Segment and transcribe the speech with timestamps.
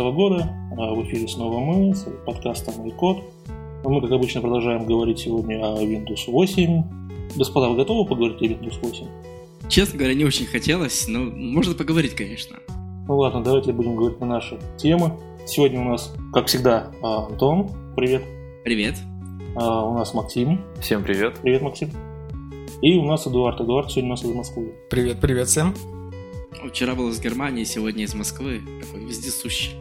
[0.00, 0.48] июля 2013 года.
[0.76, 3.18] А в эфире снова мы с подкастом «Код».
[3.84, 6.82] Мы, как обычно, продолжаем говорить сегодня о Windows 8.
[7.36, 9.06] Господа, вы готовы поговорить о Windows 8?
[9.68, 12.56] Честно говоря, не очень хотелось, но можно поговорить, конечно.
[13.08, 15.18] Ну ладно, давайте будем говорить на наши темы.
[15.46, 17.70] Сегодня у нас, как всегда, а, Антон.
[17.96, 18.22] Привет.
[18.64, 18.96] Привет.
[19.56, 20.60] А, у нас Максим.
[20.80, 21.38] Всем привет.
[21.42, 21.90] Привет, Максим.
[22.82, 23.60] И у нас Эдуард.
[23.60, 24.74] Эдуард сегодня у нас из Москвы.
[24.90, 25.74] Привет, привет всем.
[26.68, 28.60] Вчера был из Германии, сегодня из Москвы.
[28.80, 29.72] Такой вездесущий.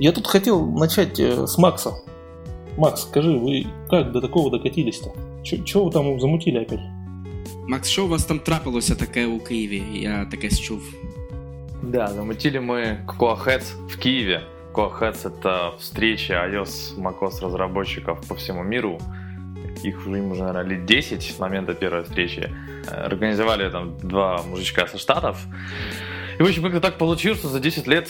[0.00, 1.92] Я тут хотел начать э, с Макса.
[2.78, 5.12] Макс, скажи, вы как до такого докатились-то?
[5.44, 6.80] Чего вы там замутили опять?
[7.68, 9.82] Макс, що у вас там трапилося таке у Києві?
[9.92, 10.82] Я таке чув.
[11.82, 14.42] Да, замутили мы Heads в Киеве.
[14.74, 18.98] Heads— это встреча iOS, macOS разработчиков по всему миру.
[19.84, 22.50] Их уже, им уже, наверное, лет 10 с момента первой встречи.
[23.06, 25.36] Организовали там два мужичка со Штатов.
[26.38, 28.08] И, в общем, как-то так получилось, что за 10 лет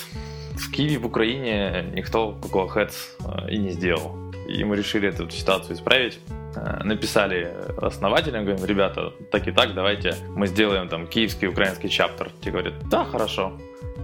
[0.60, 2.94] в Киеве, в Украине никто Cocoa Heads
[3.24, 4.16] э, и не сделал.
[4.48, 6.20] И мы решили эту ситуацию исправить.
[6.54, 12.30] Э, написали основателям, говорим, ребята, так и так, давайте мы сделаем там киевский украинский чаптер.
[12.42, 13.52] Те говорят, да, хорошо.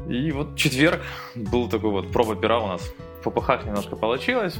[0.08, 1.00] И вот четверг
[1.34, 2.92] был такой вот проба пера у нас.
[3.20, 4.58] В попахах немножко получилось.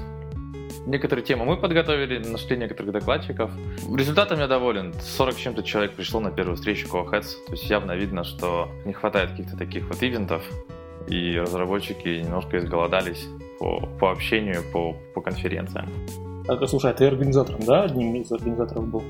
[0.86, 3.50] Некоторые темы мы подготовили, нашли некоторых докладчиков.
[3.92, 4.94] Результатом я доволен.
[5.00, 7.46] 40 чем-то человек пришло на первую встречу Coheads.
[7.46, 10.42] То есть явно видно, что не хватает каких-то таких вот ивентов.
[11.08, 13.26] И разработчики немножко изголодались
[13.58, 15.88] по, по общению, по, по конференциям.
[16.46, 19.02] Так, слушай, а ты организатором, да, одним из организаторов был?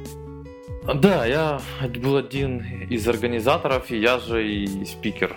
[0.95, 1.61] Да, я
[2.03, 5.37] был один из организаторов, и я же и спикер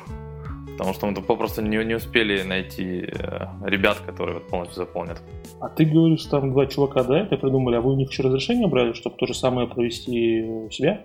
[0.79, 5.21] потому что мы попросту не, не успели найти э, ребят, которые вот полностью заполнят.
[5.59, 8.69] А ты говоришь, там два чувака, да, это придумали, а вы у них еще разрешение
[8.69, 11.01] брали, чтобы то же самое провести у себя?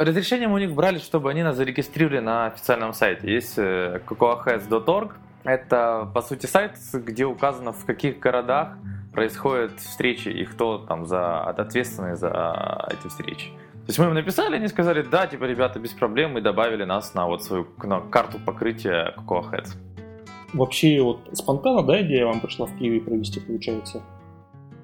[0.00, 3.30] Разрешение мы у них брали, чтобы они нас зарегистрировали на официальном сайте.
[3.30, 5.12] Есть э, cocoaheads.org.
[5.44, 8.78] Это, по сути, сайт, где указано, в каких городах
[9.12, 13.48] происходят встречи и кто там за, ответственный за эти встречи.
[13.48, 17.12] То есть мы им написали, они сказали, да, типа, ребята, без проблем, и добавили нас
[17.12, 19.76] на вот свою на карту покрытия Cocoa Heads.
[20.54, 24.02] Вообще, вот спонтанно, да, идея вам пришла в Киеве провести, получается?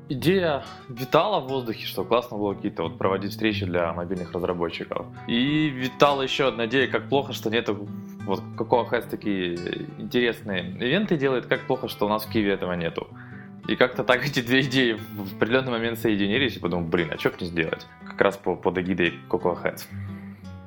[0.09, 5.07] Идея витала в воздухе, что классно было какие-то вот проводить встречи для мобильных разработчиков.
[5.27, 7.89] И витала еще одна идея, как плохо, что нету
[8.25, 9.55] вот Cocoa Heads такие
[9.99, 13.09] интересные ивенты делает, как плохо, что у нас в Киеве этого нету.
[13.67, 17.31] И как-то так эти две идеи в определенный момент соединились, и подумал, блин, а что
[17.31, 17.85] бы не сделать?
[18.07, 19.87] Как раз по, под эгидой Cocoa Heads.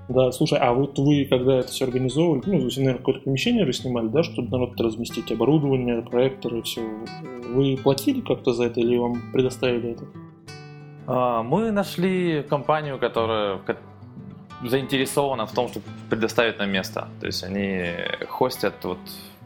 [0.10, 3.74] Да, слушай, а вот вы, когда это все организовывали, ну, вы, наверное, какое-то помещение же
[3.74, 6.82] снимали, да, чтобы народ разместить оборудование, проекторы, все.
[7.48, 10.06] Вы платили как-то за это или вам предоставили это?
[11.06, 13.60] А, мы нашли компанию, которая
[14.64, 17.08] заинтересована в том, чтобы предоставить нам место.
[17.20, 17.86] То есть они
[18.28, 18.98] хостят вот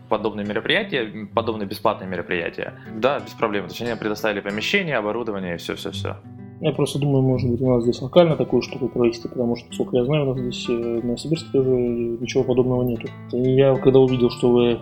[0.07, 2.73] подобные мероприятия, подобные бесплатные мероприятия.
[2.95, 3.65] Да, без проблем.
[3.65, 6.17] То есть они предоставили помещение, оборудование и все-все-все.
[6.63, 9.97] Я просто думаю, может быть, у нас здесь локально такую штуку провести, потому что, сколько
[9.97, 13.09] я знаю, у нас здесь э, в Новосибирске тоже ничего подобного нету.
[13.33, 14.79] И я, когда увидел, что вы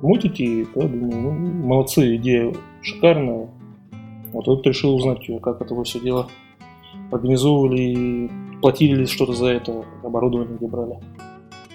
[0.00, 1.32] мутите, то думаю, ну,
[1.66, 3.48] молодцы, идея шикарная.
[4.32, 6.28] Вот тут решил узнать, как это вы все дело
[7.10, 8.30] организовывали,
[8.60, 11.00] платили ли что-то за это, оборудование где брали.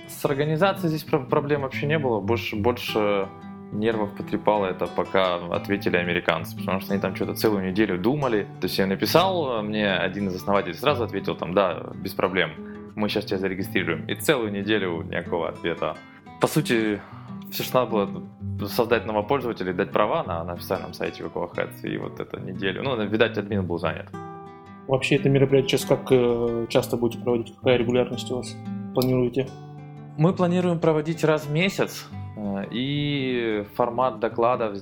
[0.08, 2.22] С организацией здесь проблем вообще не было.
[2.22, 3.28] Больше, больше
[3.72, 8.48] нервов потрепало это, пока ответили американцы, потому что они там что-то целую неделю думали.
[8.62, 12.52] То есть я написал, мне один из основателей сразу ответил там, да, без проблем,
[12.96, 14.06] мы сейчас тебя зарегистрируем.
[14.08, 15.96] И целую неделю никакого ответа.
[16.42, 17.02] По сути,
[17.52, 21.54] все, что надо было создать нового пользователя и дать права на, на официальном сайте Cocoa
[21.54, 22.84] Heads, и вот эту неделю.
[22.84, 24.10] Ну, видать, админ был занят.
[24.88, 27.54] Вообще это мероприятие сейчас как э, часто будете проводить?
[27.56, 28.56] Какая регулярность у вас
[28.94, 29.48] планируете?
[30.18, 32.08] Мы планируем проводить раз в месяц,
[32.72, 34.78] и формат докладов,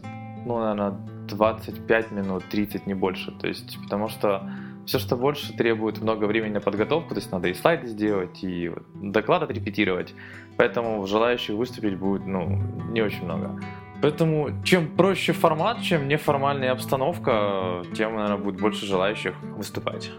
[0.45, 0.91] ну, наверное,
[1.27, 3.31] 25 минут, 30, не больше.
[3.31, 4.49] То есть, потому что
[4.85, 8.71] все, что больше, требует много времени на подготовку, то есть надо и слайды сделать, и
[8.93, 10.13] доклад отрепетировать.
[10.57, 12.61] Поэтому желающих выступить будет, ну,
[12.91, 13.59] не очень много.
[14.01, 20.11] Поэтому чем проще формат, чем неформальная обстановка, тем, наверное, будет больше желающих выступать.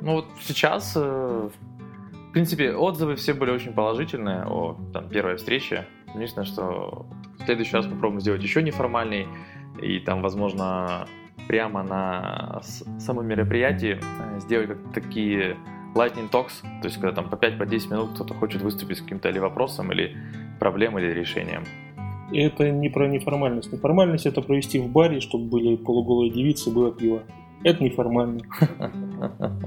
[0.00, 5.86] Ну вот сейчас, э, в принципе, отзывы все были очень положительные о там, первой встрече.
[6.14, 7.06] Единственное, что
[7.38, 9.26] в следующий раз попробуем сделать еще неформальный,
[9.80, 11.06] и там, возможно,
[11.46, 12.60] прямо на
[12.98, 15.56] самом мероприятии э, сделать как такие
[15.94, 19.28] lightning talks, то есть когда там по 5-10 по минут кто-то хочет выступить с каким-то
[19.28, 20.16] или вопросом, или
[20.58, 21.64] проблемой, или решением.
[22.32, 23.72] Это не про неформальность.
[23.72, 27.22] Неформальность это провести в баре, чтобы были полуголые девицы, было пиво.
[27.64, 28.40] Это неформально.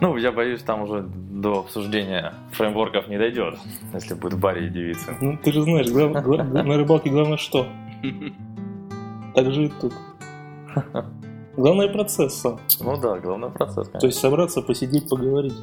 [0.00, 3.58] Ну, я боюсь, там уже до обсуждения фреймворков не дойдет,
[3.92, 5.16] если будет в баре и девицы.
[5.20, 7.66] Ну, ты же знаешь, глав- гла- на рыбалке главное что?
[9.34, 9.92] Так же и тут.
[11.56, 12.58] Главное процесс сам.
[12.80, 14.06] Ну да, главный процесс, То конечно.
[14.08, 15.54] есть собраться, посидеть, поговорить.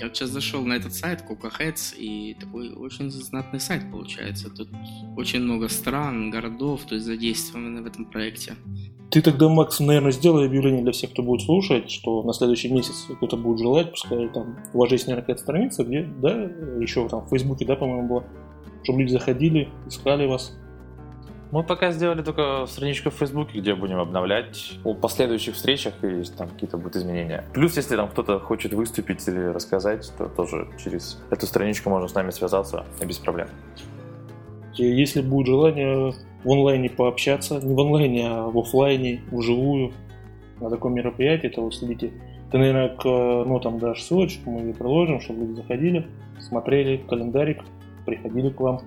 [0.00, 4.48] Я вот сейчас зашел на этот сайт Coca Heads, и такой очень знатный сайт получается.
[4.48, 4.70] Тут
[5.14, 8.54] очень много стран, городов, то есть задействованы в этом проекте.
[9.10, 13.08] Ты тогда, Макс, наверное, сделай объявление для всех, кто будет слушать, что на следующий месяц
[13.14, 16.30] кто-то будет желать, пускай там, у вас же есть, наверное, какая-то страница, где, да,
[16.80, 18.24] еще там в Фейсбуке, да, по-моему, была,
[18.84, 20.56] чтобы люди заходили, искали вас.
[21.50, 26.48] Мы пока сделали только страничку в Фейсбуке, где будем обновлять о последующих встречах, и там
[26.48, 27.44] какие-то будут изменения.
[27.52, 32.14] Плюс, если там кто-то хочет выступить или рассказать, то тоже через эту страничку можно с
[32.14, 33.48] нами связаться и без проблем.
[34.74, 36.14] Если будет желание
[36.44, 39.92] в онлайне пообщаться, не в онлайне, а в офлайне, вживую,
[40.60, 42.12] на таком мероприятии, то вот следите.
[42.52, 46.06] Ты, наверное, к, ну, там дашь ссылочку, мы ее приложим, чтобы люди заходили,
[46.38, 47.62] смотрели календарик,
[48.06, 48.80] приходили к вам.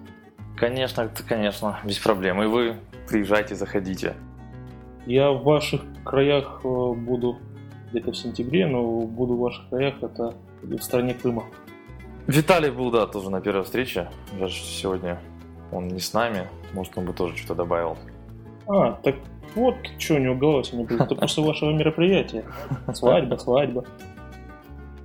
[0.63, 2.41] Конечно, это, конечно, без проблем.
[2.41, 2.77] И вы
[3.09, 4.15] приезжайте, заходите.
[5.05, 7.37] Я в ваших краях э, буду
[7.91, 11.43] где-то в сентябре, но буду в ваших краях, это в стране Крыма.
[12.27, 14.09] Виталий был, да, тоже на первой встрече.
[14.39, 15.19] Даже сегодня
[15.69, 16.47] он не с нами.
[16.71, 17.97] Может, он бы тоже что-то добавил.
[18.65, 19.15] А, так
[19.55, 22.45] вот, что у него голова сегодня будет, это после вашего мероприятия.
[22.93, 23.83] Свадьба, свадьба.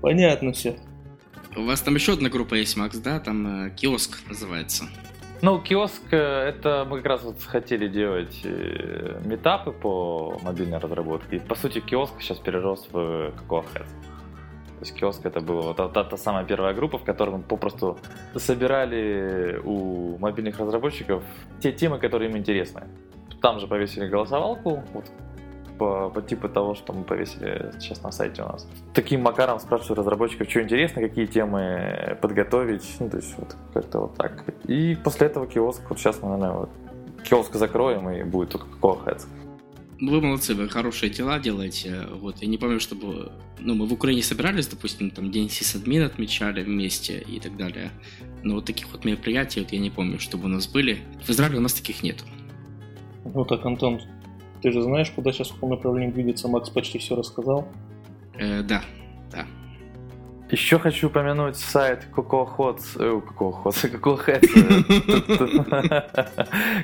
[0.02, 0.76] Понятно все.
[1.56, 3.18] У вас там еще одна группа есть, Макс, да?
[3.18, 4.84] Там э, киоск называется.
[5.40, 6.16] Ну, киоск, э,
[6.48, 11.36] это мы как раз вот хотели делать э, метапы по мобильной разработке.
[11.36, 13.86] И, по сути, киоск сейчас перерос в Heads.
[14.78, 17.42] То есть киоск это была вот та, та- та самая первая группа, в которой мы
[17.42, 17.98] попросту
[18.34, 21.22] собирали у мобильных разработчиков
[21.60, 22.82] те темы, которые им интересны.
[23.40, 25.04] Там же повесили голосовалку, вот
[25.78, 28.66] по, по типу того, что мы повесили сейчас на сайте у нас.
[28.94, 34.16] Таким макаром спрашиваю разработчиков, что интересно, какие темы подготовить, ну, то есть вот как-то вот
[34.16, 34.44] так.
[34.64, 36.70] И после этого киоск, вот сейчас, наверное, вот
[37.22, 39.26] киоск закроем, и будет только Cocoa Heads.
[40.00, 42.06] Вы молодцы, вы хорошие дела делаете.
[42.20, 43.32] Вот, я не помню, чтобы...
[43.58, 47.90] Ну, мы в Украине собирались, допустим, там день сисадмин отмечали вместе и так далее.
[48.44, 50.98] Но вот таких вот мероприятий вот я не помню, чтобы у нас были.
[51.24, 52.22] В Израиле у нас таких нет.
[53.24, 54.00] Ну так, Антон,
[54.62, 57.66] ты же знаешь, куда сейчас в каком направлении двигаться, Макс почти все рассказал.
[58.34, 58.82] Э, да,
[59.32, 59.44] да.
[60.50, 64.48] Еще хочу упомянуть сайт CocoaHots, CocoaHots, CocoaHeads,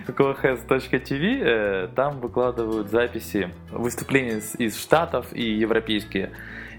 [0.07, 6.33] CocoaHeads.tv, э, там выкладывают записи выступлений из- Штатов и европейские.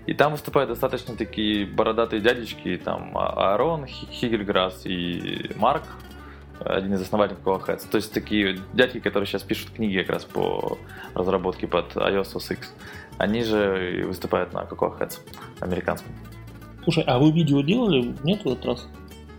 [0.05, 5.83] И там выступают достаточно такие бородатые дядечки, там А- Аарон Хи- Хигельграсс и Марк,
[6.59, 7.89] один из основателей CocoaHeads.
[7.89, 10.77] То есть такие дядьки, которые сейчас пишут книги как раз по
[11.13, 12.73] разработке под iOS OS X.
[13.17, 15.19] Они же выступают на CocoaHeads
[15.59, 16.11] американском.
[16.83, 18.15] Слушай, а вы видео делали?
[18.23, 18.87] Нет в этот раз?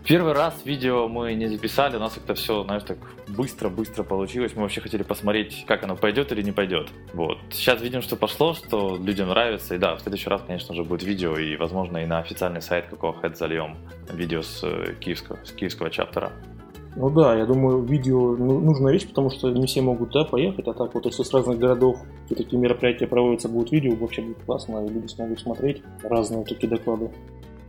[0.07, 2.97] Первый раз видео мы не записали, у нас как-то все, знаешь, так
[3.27, 4.53] быстро-быстро получилось.
[4.55, 6.87] Мы вообще хотели посмотреть, как оно пойдет или не пойдет.
[7.13, 7.39] Вот.
[7.51, 9.75] Сейчас видим, что пошло, что людям нравится.
[9.75, 12.87] И да, в следующий раз, конечно же, будет видео, и, возможно, и на официальный сайт
[12.87, 13.75] какого Head зальем
[14.09, 16.31] видео с э, киевского, с киевского чаптера.
[16.99, 20.67] Ну да, я думаю, видео ну, нужная вещь, потому что не все могут да, поехать,
[20.67, 24.39] а так вот если с разных городов и такие мероприятия проводятся, будут видео, вообще будет
[24.43, 27.11] классно, и люди смогут смотреть разные такие доклады.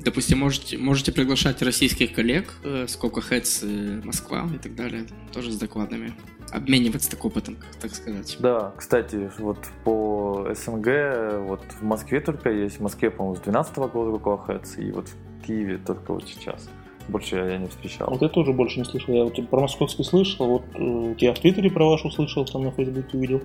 [0.00, 5.04] Допустим, можете, можете приглашать российских коллег э, с Coca Heads э, Москва и так далее,
[5.34, 6.14] тоже с докладами.
[6.50, 8.34] Обмениваться так опытом, как так сказать.
[8.40, 13.76] Да, кстати, вот по СНГ, вот в Москве только есть, в Москве, по-моему, с 2012
[13.92, 16.70] года какого Heads, и вот в Киеве только вот сейчас.
[17.08, 18.10] Больше я не встречал.
[18.10, 19.14] Вот я тоже больше не слышал.
[19.14, 22.70] Я вот про московский слышал, вот э, я в Твиттере про вашу слышал, там на
[22.70, 23.42] Фейсбуке видел.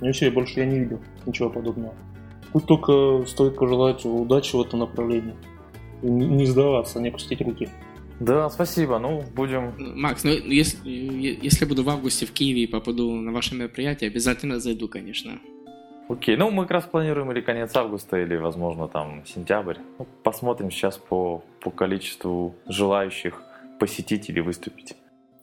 [0.00, 1.94] И все, больше я не видел ничего подобного.
[2.52, 5.34] Тут только стоит пожелать удачи в этом направлении.
[6.02, 7.68] И не сдаваться, не опустить руки.
[8.18, 8.98] Да, спасибо.
[8.98, 13.54] Ну, будем Макс, ну если, если буду в августе в Киеве и попаду на ваше
[13.54, 15.40] мероприятие, обязательно зайду, конечно.
[16.12, 19.76] Окей, ну мы как раз планируем или конец августа, или, возможно, там сентябрь.
[19.98, 23.42] Ну, посмотрим сейчас по, по количеству желающих
[23.80, 24.94] посетить или выступить.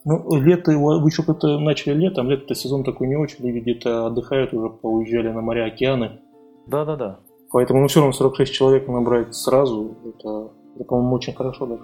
[0.06, 4.54] Ну, лето, вы еще как-то начали летом, лето сезон такой не очень, люди где-то отдыхают,
[4.54, 6.20] уже поуезжали на моря, океаны.
[6.68, 7.20] Да-да-да.
[7.52, 11.84] Поэтому, ну, все равно 46 человек набрать сразу, это, это, по-моему, очень хорошо даже.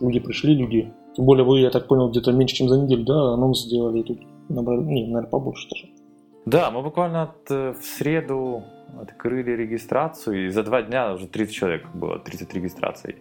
[0.00, 0.92] Люди пришли, люди.
[1.16, 4.02] Тем более вы, я так понял, где-то меньше, чем за неделю, да, анонс сделали, и
[4.02, 4.18] тут
[4.50, 5.97] набрали, не, наверное, побольше даже.
[6.46, 8.64] Да, мы буквально от, э, в среду
[9.00, 13.14] открыли регистрацию, и за два дня уже 30 человек было, 30 регистраций.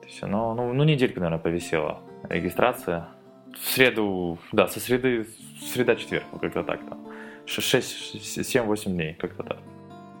[0.00, 3.08] То есть, ну, ну, ну, недельку, наверное, повисела регистрация.
[3.52, 5.26] В среду, да, со среды,
[5.60, 7.06] среда-четверг, как-то так там.
[7.46, 9.58] 6, 7-8 дней, как-то так.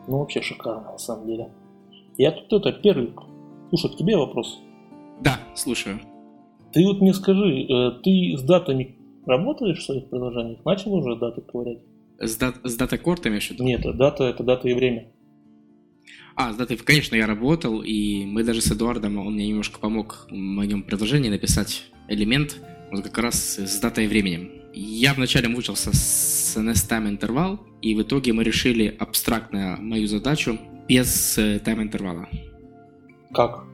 [0.06, 1.48] Ну, вообще шикарно, на самом деле.
[2.18, 3.14] Я тут это, первый,
[3.70, 4.60] слушай, к тебе вопрос.
[5.20, 6.00] Да, слушаю.
[6.72, 8.96] Ты вот мне скажи, э, ты с датами
[9.26, 10.64] работаешь в своих приложениях?
[10.64, 11.80] Начал уже даты ковырять?
[12.22, 13.64] С, дат, с дата-корт имеешь в виду?
[13.64, 15.08] Нет, дата это дата и время.
[16.34, 20.28] А, с датой, конечно, я работал, и мы даже с Эдуардом, он мне немножко помог
[20.30, 22.56] в моем приложении написать элемент
[22.90, 24.50] вот как раз с датой и временем.
[24.72, 30.58] Я вначале мучился с NS Time Interval, и в итоге мы решили абстрактно мою задачу
[30.88, 32.28] без э, тайм интервала.
[33.34, 33.64] Как?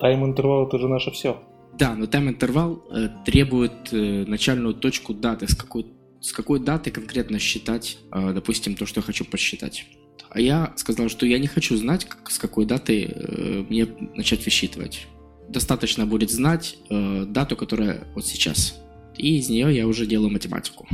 [0.00, 1.42] Тайм интервал это же наше все.
[1.78, 5.86] Да, но тайм интервал э, требует э, начальную точку даты, с какой,
[6.24, 9.84] с какой даты конкретно считать, э, допустим, то, что я хочу посчитать.
[10.30, 14.42] А я сказал, что я не хочу знать, как, с какой даты э, мне начать
[14.42, 15.06] высчитывать.
[15.50, 18.82] Достаточно будет знать э, дату, которая вот сейчас.
[19.18, 20.86] И из нее я уже делаю математику.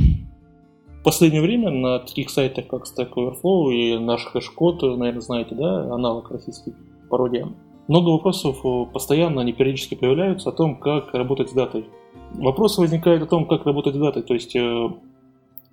[0.99, 5.93] В последнее время на таких сайтах, как Stack Overflow и наш хэш-код, наверное, знаете, да,
[5.93, 6.73] аналог российский
[7.09, 7.47] пародия,
[7.87, 8.57] много вопросов
[8.91, 11.85] постоянно, они периодически появляются о том, как работать с датой.
[12.33, 14.23] Вопросы возникают о том, как работать с датой.
[14.23, 14.55] То есть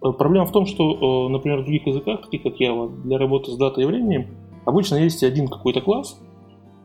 [0.01, 3.57] проблема в том, что, э, например, в других языках, таких как Java, для работы с
[3.57, 4.29] датой и временем
[4.65, 6.21] обычно есть один какой-то класс,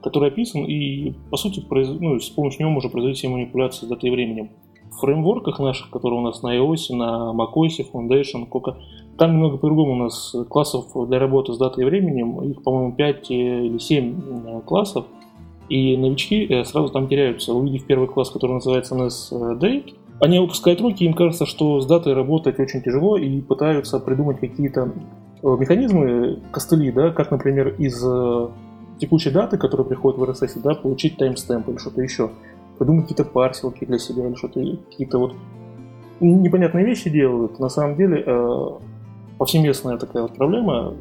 [0.02, 1.90] который описан, и, по сути, произ...
[1.90, 4.50] ну, с помощью него можно производить все манипуляции с датой и временем
[4.96, 8.76] в фреймворках наших, которые у нас на iOS, на macOS, Foundation, Coca,
[9.18, 12.42] там немного по-другому у нас классов для работы с датой и временем.
[12.44, 15.06] Их, по-моему, 5 или 7 э, классов.
[15.70, 17.54] И новички э, сразу там теряются.
[17.54, 22.60] Увидев первый класс, который называется NSDate, они опускают руки, им кажется, что с датой работать
[22.60, 24.92] очень тяжело, и пытаются придумать какие-то
[25.42, 28.04] э, механизмы, костыли, да, как, например, из
[29.00, 32.30] текущей даты, которая приходит в RSS, да, получить таймстемп или что-то еще
[32.78, 35.36] придумать какие-то парсилки для себя или что-то, какие-то вот
[36.20, 37.60] непонятные вещи делают.
[37.60, 38.70] На самом деле, э,
[39.38, 40.94] повсеместная такая вот проблема,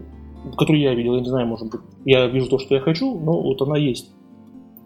[0.57, 3.41] которую я видел, я не знаю, может быть, я вижу то, что я хочу, но
[3.41, 4.13] вот она есть.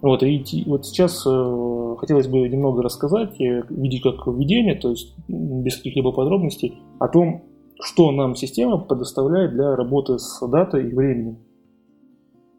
[0.02, 5.14] Вот, и вот сейчас э, хотелось бы немного рассказать, э, видеть как введение, то есть
[5.28, 7.44] без каких-либо подробностей, о том,
[7.80, 11.38] что нам система предоставляет для работы с датой и временем.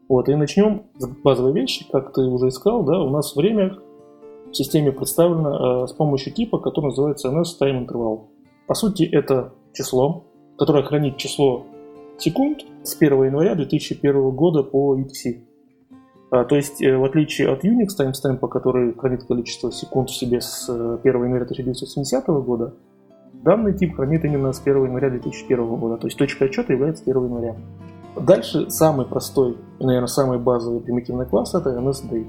[0.08, 3.78] Вот, и начнем с базовой вещи, как ты уже искал, да, у нас время
[4.50, 8.26] в системе представлена э, с помощью типа, который называется NS Time Interval.
[8.66, 10.24] По сути, это число,
[10.56, 11.66] которое хранит число
[12.18, 15.47] секунд с 1 января 2001 года по UTC.
[16.30, 20.40] А, то есть, э, в отличие от Unix таймстемпа, который хранит количество секунд в себе
[20.40, 22.74] с 1 э, января 1970 года,
[23.32, 25.96] данный тип хранит именно с 1 января 2001 года.
[25.96, 27.56] То есть, точка отчета является 1 января.
[28.16, 32.26] Дальше самый простой наверное, самый базовый примитивный класс это NSDate.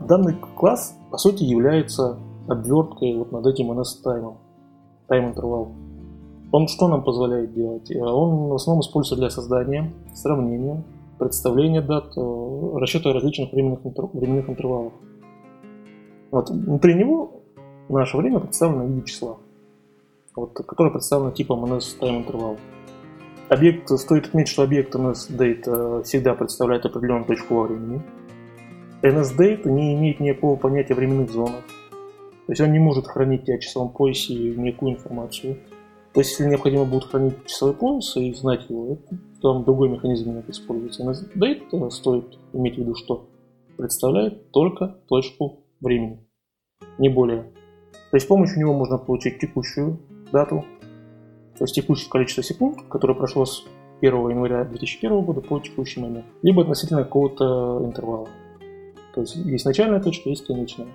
[0.00, 2.18] Данный класс, по сути, является
[2.48, 4.38] обверткой вот над этим NS-таймом,
[5.06, 5.72] тайм-интервал.
[6.50, 7.90] Он что нам позволяет делать?
[7.90, 10.82] Э, он в основном используется для создания, сравнения,
[11.22, 13.80] представления дат, э, расчета различных временных,
[14.12, 14.92] временных интервалов.
[16.32, 16.50] Вот.
[16.50, 17.42] Внутри него
[17.88, 19.36] наше время представлено в виде числа,
[20.34, 22.58] вот, которое представлено типом NS Time Interval.
[23.48, 28.02] Объект, стоит отметить, что объект NS Date э, всегда представляет определенную точку во времени,
[29.02, 31.62] NSDate не имеет никакого понятия временных зонах.
[32.46, 35.58] То есть он не может хранить о часовом поясе никакую информацию.
[36.14, 40.34] То есть, если необходимо будет хранить часовой пояс и знать его, это, там другой механизм
[40.34, 41.00] надо использовать.
[41.00, 43.28] NSDate стоит иметь в виду, что
[43.78, 46.26] представляет только точку времени,
[46.98, 47.44] не более.
[48.10, 49.98] То есть с помощью него можно получить текущую
[50.32, 50.64] дату,
[51.58, 53.64] то есть текущее количество секунд, которое прошло с
[54.02, 58.28] 1 января 2001 года по текущий момент, либо относительно какого-то интервала.
[59.14, 60.88] То есть есть начальная точка, есть конечная.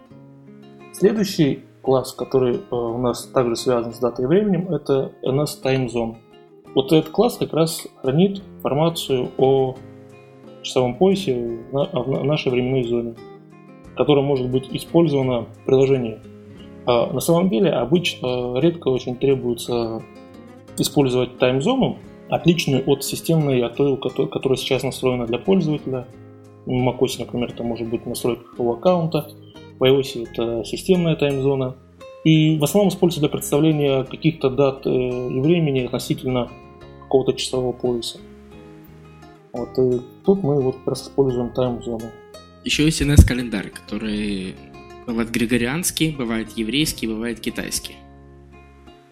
[0.94, 5.88] Следующий класс, который э, у нас также связан с датой и временем, это NS Time
[5.88, 6.18] Zone.
[6.76, 9.78] Вот этот класс как раз хранит информацию о
[10.64, 13.16] часовом поясе в нашей временной зоне,
[13.96, 16.20] которая может быть использована в приложении.
[16.86, 20.04] А на самом деле обычно редко очень требуется
[20.78, 26.06] использовать таймзону, отличную от системной, от той, которая сейчас настроена для пользователя–
[26.68, 29.30] в macOS, например, это может быть настройка его аккаунта.
[29.80, 31.76] В iOS это системная таймзона.
[32.24, 36.50] И в основном используется для представления каких-то дат э, и времени относительно
[37.04, 38.20] какого-то часового пояса.
[39.54, 42.12] Вот, и тут мы вот как раз используем таймзону.
[42.66, 44.56] Еще есть NS-календарь, который
[45.06, 47.96] бывает григорианский, бывает еврейский, бывает китайский.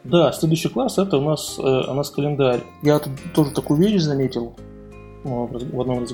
[0.04, 2.62] Да, следующий класс это у нас э, NS-календарь.
[2.84, 4.56] Я тут тоже такую вещь заметил
[5.24, 6.12] в одном из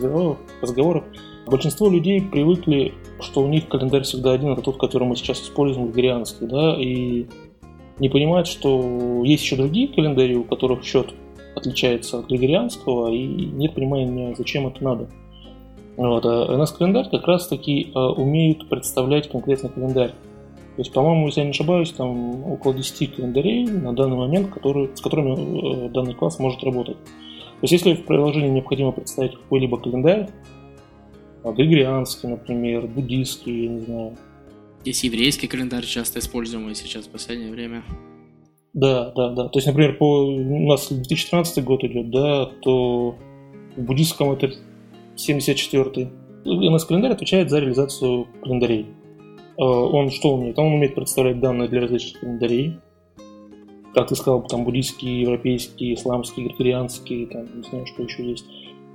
[0.62, 1.04] разговоров.
[1.48, 5.92] Большинство людей привыкли, что у них календарь всегда один, это тот, который мы сейчас используем,
[5.92, 7.26] григорианский, да, и
[8.00, 11.14] не понимают, что есть еще другие календари, у которых счет
[11.56, 15.10] отличается от григорианского, и нет понимания, зачем это надо.
[15.98, 16.26] Вот.
[16.26, 20.12] А NS-календарь как раз-таки умеет представлять конкретный календарь.
[20.12, 24.96] То есть, по-моему, если я не ошибаюсь, там около 10 календарей на данный момент, которые,
[24.96, 26.96] с которыми данный класс может работать.
[26.96, 30.30] То есть, если в приложении необходимо представить какой-либо календарь,
[31.44, 34.18] григорианский, например, буддийский, я не знаю.
[34.86, 37.84] Есть еврейский календарь, часто используемый сейчас в последнее время.
[38.74, 39.50] Да, да, да.
[39.50, 43.16] То есть, например, по, у нас 2013 год идет, да, то
[43.76, 44.52] в буддийском это
[45.16, 46.10] 74-й.
[46.46, 48.88] НС-календарь отвечает за реализацию календарей.
[49.58, 50.58] А, он что умеет?
[50.58, 52.80] Он умеет представлять данные для различных календарей.
[53.94, 58.46] Как ты сказал, там буддийские, европейские, исламские, григорианские, там, не знаю, что еще есть.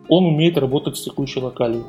[0.09, 1.85] Он умеет работать с текущей локалью.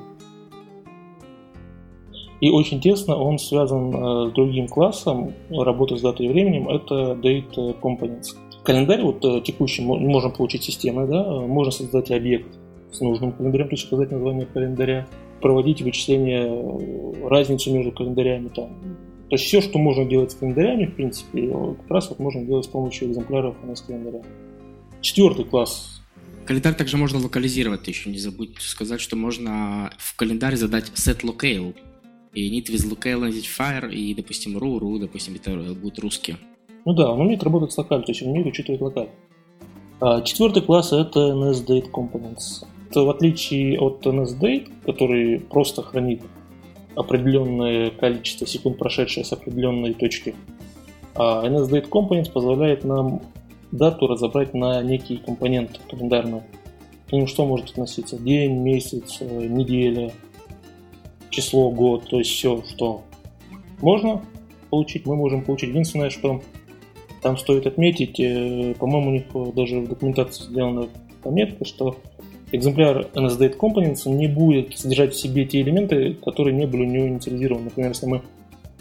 [2.39, 7.17] И очень тесно он связан э, с другим классом работы с датой и временем, это
[7.21, 8.35] Date Components.
[8.63, 12.47] Календарь вот э, текущий можем получить системой, да, э, можно создать объект
[12.91, 15.07] с нужным календарем, то есть сказать название календаря,
[15.41, 18.69] проводить вычисления, разницу между календарями там.
[19.29, 22.65] То есть все, что можно делать с календарями, в принципе, как раз вот можно делать
[22.65, 24.21] с помощью экземпляров NS календаря.
[25.01, 26.01] Четвертый класс
[26.47, 31.75] Календарь также можно локализировать, еще не забудь сказать, что можно в календарь задать set locale,
[32.37, 36.37] и need with locale identifier, и, допустим, ru, допустим, это будут русские.
[36.85, 39.09] Ну да, он умеет работать с локалью, то есть он умеет учитывать локаль.
[39.99, 42.65] А, четвертый класс это NSDate Components.
[42.89, 46.21] Это в отличие от NSDate, который просто хранит
[46.95, 50.35] определенное количество секунд, прошедшее с определенной точки,
[51.15, 53.21] а NSDate Components позволяет нам
[53.71, 56.43] дату разобрать на некие компоненты календарные.
[57.09, 58.17] К ним что может относиться?
[58.17, 60.11] День, месяц, э, неделя,
[61.29, 63.01] число, год, то есть все, что
[63.81, 64.21] можно
[64.69, 65.69] получить, мы можем получить.
[65.69, 66.41] Единственное, что
[67.21, 70.87] там стоит отметить, э, по-моему, у них даже в документации сделана
[71.23, 71.97] пометка, что
[72.51, 77.07] экземпляр NSDate Components не будет содержать в себе те элементы, которые не были у него
[77.07, 77.65] инициализированы.
[77.65, 78.21] Например, если мы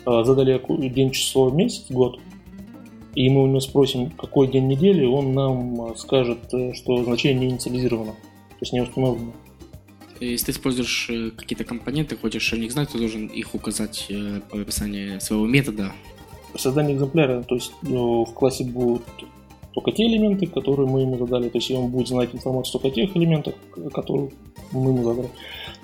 [0.06, 2.18] э, задали день, число, месяц, год,
[3.14, 6.38] и мы у него спросим, какой день недели, он нам э, скажет,
[6.74, 9.32] что значение не инициализировано, то есть не установлено.
[10.20, 14.40] Если ты используешь э, какие-то компоненты, хочешь о них знать, то должен их указать э,
[14.50, 15.92] по описанию своего метода.
[16.56, 19.02] Создание экземпляра, то есть ну, в классе будут
[19.76, 22.90] только те элементы, которые мы ему задали, то есть он будет знать информацию только о
[22.92, 23.54] тех элементах,
[23.92, 24.30] которые
[24.72, 25.28] мы ему задали.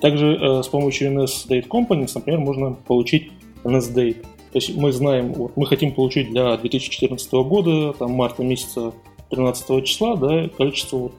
[0.00, 3.30] Также э, с помощью NSDate Components, например, можно получить
[3.64, 4.22] NSDate.
[4.22, 8.94] То есть мы знаем, вот, мы хотим получить для 2014 года, там, марта месяца
[9.30, 11.12] 13 числа, да, количество вот,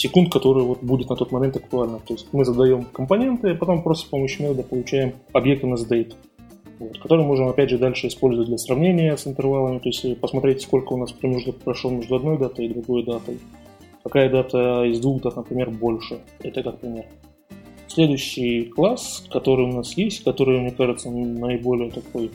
[0.00, 1.98] секунд, которые вот будет на тот момент актуально.
[1.98, 6.14] То есть мы задаем компоненты, а потом просто с помощью метода получаем объект NSDate,
[6.78, 10.94] вот, который можем опять же дальше использовать для сравнения с интервалами, то есть посмотреть, сколько
[10.94, 13.38] у нас промежуток прошел между одной датой и другой датой.
[14.02, 16.20] Какая дата из двух дат, например, больше.
[16.38, 17.04] Это как пример.
[17.86, 22.30] Следующий класс, который у нас есть, который, мне кажется, наиболее такой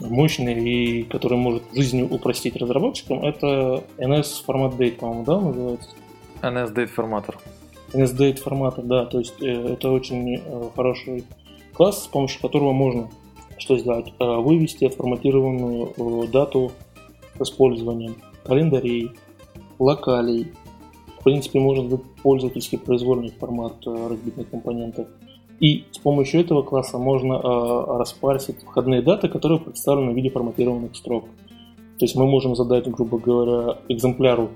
[0.00, 5.88] мощный и который может жизнь упростить разработчикам, это NS формат date, по-моему, да, называется?
[6.42, 7.38] NSDate форматор.
[7.92, 11.24] NSDate форматор, да, то есть э, это очень э, хороший
[11.72, 13.08] класс, с помощью которого можно
[13.58, 14.12] что сделать?
[14.18, 16.72] Э, вывести отформатированную дату
[17.38, 19.12] с использованием календарей,
[19.78, 20.52] локалей.
[21.20, 25.08] В принципе, можно задать пользовательский произвольный формат разбитых компонентов.
[25.58, 27.40] И с помощью этого класса можно
[27.98, 31.24] распарсить входные даты, которые представлены в виде форматированных строк.
[31.98, 34.50] То есть мы можем задать, грубо говоря, экземпляру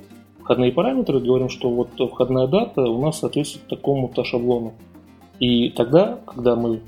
[0.51, 4.73] входные параметры, говорим, что вот входная дата у нас соответствует такому-то шаблону.
[5.39, 6.81] И тогда, когда мы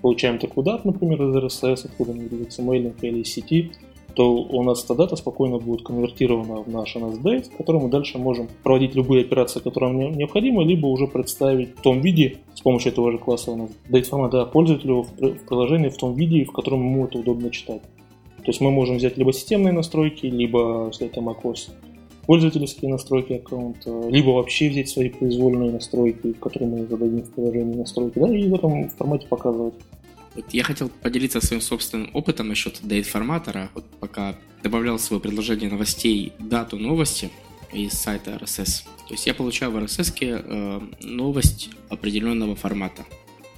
[0.00, 3.72] получаем такую дату, например, из RSS, откуда-нибудь из XML или из сети,
[4.14, 8.16] то у нас эта дата спокойно будет конвертирована в наш NSDate, в котором мы дальше
[8.16, 12.90] можем проводить любые операции, которые нам необходимы, либо уже представить в том виде, с помощью
[12.92, 13.50] этого же класса
[13.90, 17.82] date формата пользователю в приложении в том виде, в котором ему это удобно читать.
[18.38, 21.68] То есть мы можем взять либо системные настройки, либо, если это macOS,
[22.30, 28.20] пользовательские настройки аккаунта, либо вообще взять свои произвольные настройки, которые мы зададим в приложении настройки,
[28.20, 29.74] да, и в этом формате показывать.
[30.36, 33.68] Вот я хотел поделиться своим собственным опытом насчет date форматора.
[33.74, 37.30] Вот пока добавлял в свое предложение новостей дату новости
[37.72, 38.84] из сайта RSS.
[39.08, 43.06] То есть я получаю в RSS э, новость определенного формата.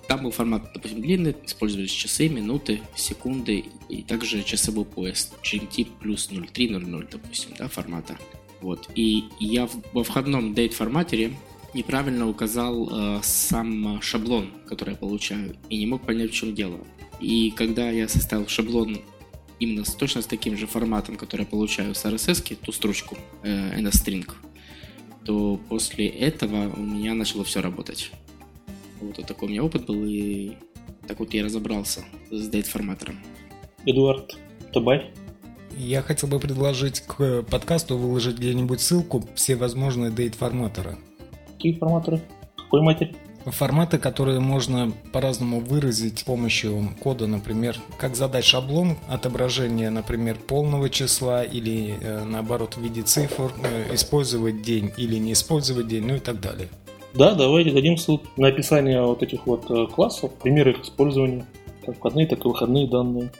[0.09, 6.29] Там был формат, допустим, длинный, использовались часы, минуты, секунды и также часовой пояс GMT плюс
[6.29, 8.17] 0300, допустим, да, формата.
[8.63, 8.89] Вот.
[8.95, 11.33] И я во входном date форматере
[11.75, 16.79] неправильно указал э, сам шаблон, который я получаю, и не мог понять, в чем дело.
[17.21, 18.99] И когда я составил шаблон
[19.59, 23.81] именно с, точно с таким же форматом, который я получаю с RSS, ту строчку э,
[23.81, 24.31] NSString,
[25.25, 28.11] то после этого у меня начало все работать.
[29.01, 30.53] Вот, вот такой у меня опыт был, и
[31.07, 33.19] так вот я разобрался с дейт-форматором.
[33.87, 34.37] Эдуард,
[34.73, 35.05] добавь.
[35.77, 40.97] Я хотел бы предложить к подкасту выложить где-нибудь ссылку все возможные дейт-форматоры.
[41.55, 42.21] Какие форматоры?
[42.57, 43.15] Какой матерь?
[43.45, 50.89] Форматы, которые можно по-разному выразить с помощью кода, например, как задать шаблон отображения, например, полного
[50.89, 56.17] числа или э, наоборот в виде цифр, э, использовать день или не использовать день, ну
[56.17, 56.69] и так далее.
[57.15, 61.45] Да, давайте дадим ссылку на описание вот этих вот э, классов, примеры их использования,
[61.85, 63.33] как входные, так и выходные данные.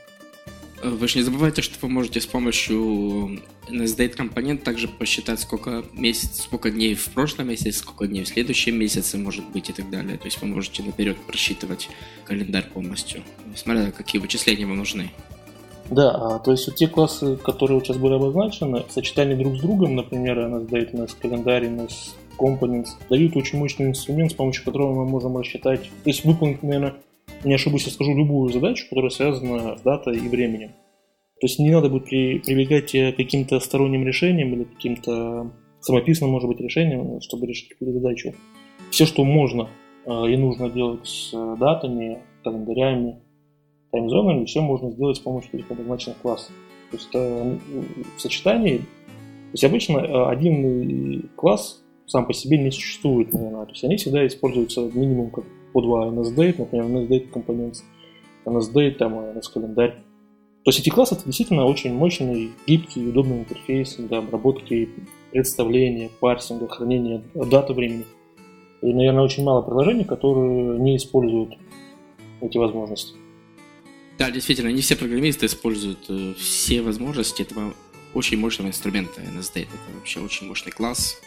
[0.83, 6.43] Вы же не забывайте, что вы можете с помощью NSDate компонент также посчитать, сколько месяц,
[6.43, 10.19] сколько дней в прошлом месяце, сколько дней в следующем месяце может быть и так далее.
[10.19, 11.89] То есть вы можете наперед просчитывать
[12.25, 13.23] календарь полностью,
[13.55, 15.11] смотря какие вычисления вам нужны.
[15.91, 19.61] Да, а, то есть вот те классы, которые сейчас были обозначены, в сочетании друг с
[19.61, 25.05] другом, например, NSDate, NS календарь, NS Components, дают очень мощный инструмент, с помощью которого мы
[25.05, 26.95] можем рассчитать, то есть выполнить, наверное,
[27.45, 30.71] не ошибусь, я скажу любую задачу, которая связана с датой и временем.
[31.41, 35.51] То есть не надо будет при, прибегать к каким-то сторонним решениям или каким-то
[35.81, 38.35] самописным, может быть, решением, чтобы решить какую-то задачу.
[38.91, 39.69] Все, что можно
[40.07, 43.21] э, и нужно делать с датами, календарями,
[43.91, 46.53] таймзонами, все можно сделать с помощью этих обозначенных классов.
[46.91, 47.59] То есть э,
[48.17, 53.65] в сочетании, то есть обычно э, один класс сам по себе не существует, наверное.
[53.65, 57.79] То есть они всегда используются минимум как по два NSDate, например, NSDate Components,
[58.45, 60.03] NSDate, там, NS-календарь.
[60.65, 64.89] То есть эти классы это действительно очень мощный, гибкий, удобный интерфейс для обработки
[65.33, 68.05] представления, парсинга, хранения даты времени.
[68.81, 71.55] И, наверное, очень мало приложений, которые не используют
[72.41, 73.17] эти возможности.
[74.19, 77.75] Да, действительно, не все программисты используют э, все возможности этого
[78.15, 79.63] очень мощного инструмента NSDate.
[79.63, 81.21] Это вообще очень мощный класс.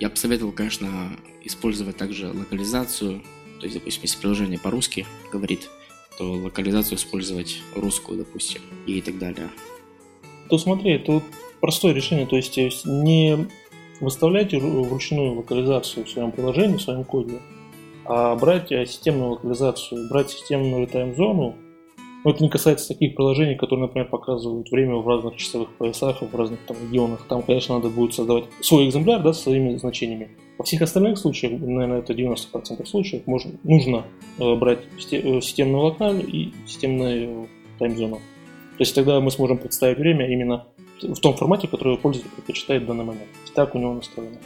[0.00, 3.22] Я бы советовал, конечно, использовать также локализацию,
[3.62, 5.70] то есть, допустим, если приложение по-русски говорит,
[6.18, 9.50] то локализацию использовать русскую, допустим, и так далее.
[10.50, 11.22] То смотри, это
[11.60, 13.46] простое решение, то есть не
[14.00, 17.38] выставляйте вручную локализацию в своем приложении, в своем коде,
[18.04, 21.54] а брать системную локализацию, брать системную тайм-зону,
[22.24, 26.36] но это не касается таких приложений, которые, например, показывают время в разных часовых поясах, в
[26.36, 27.24] разных там регионах.
[27.28, 30.30] Там, конечно, надо будет создавать свой экземпляр да, со своими значениями.
[30.58, 34.04] Во всех остальных случаях, наверное, это 90% случаев, можно, нужно
[34.38, 34.80] э, брать
[35.10, 38.16] э, системную локаль и системную таймзону.
[38.16, 40.66] То есть тогда мы сможем представить время именно
[41.02, 43.28] в том формате, который пользователь предпочитает в данный момент.
[43.54, 44.36] Так у него настроено.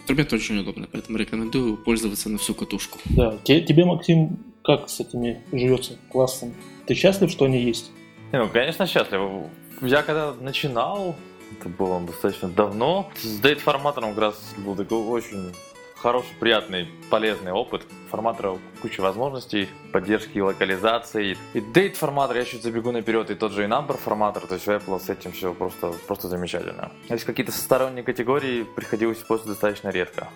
[0.00, 2.98] Инструмент очень удобный, поэтому рекомендую пользоваться на всю катушку.
[3.04, 3.38] Да.
[3.44, 6.54] Тебе, Максим, как с этими живется классами?
[6.86, 7.90] Ты счастлив, что они есть?
[8.32, 9.46] Ну, конечно, счастлив.
[9.80, 11.16] Я когда начинал,
[11.58, 15.52] это было достаточно давно, с дейт-форматором как раз был такой очень
[15.96, 17.82] хороший, приятный, полезный опыт.
[18.10, 21.36] Форматора куча возможностей, поддержки локализации.
[21.54, 24.66] И дейт форматор, я чуть забегу наперед, и тот же и number форматор, то есть
[24.66, 26.90] у Apple с этим все просто, просто замечательно.
[27.08, 30.28] А если какие-то сторонние категории приходилось использовать достаточно редко.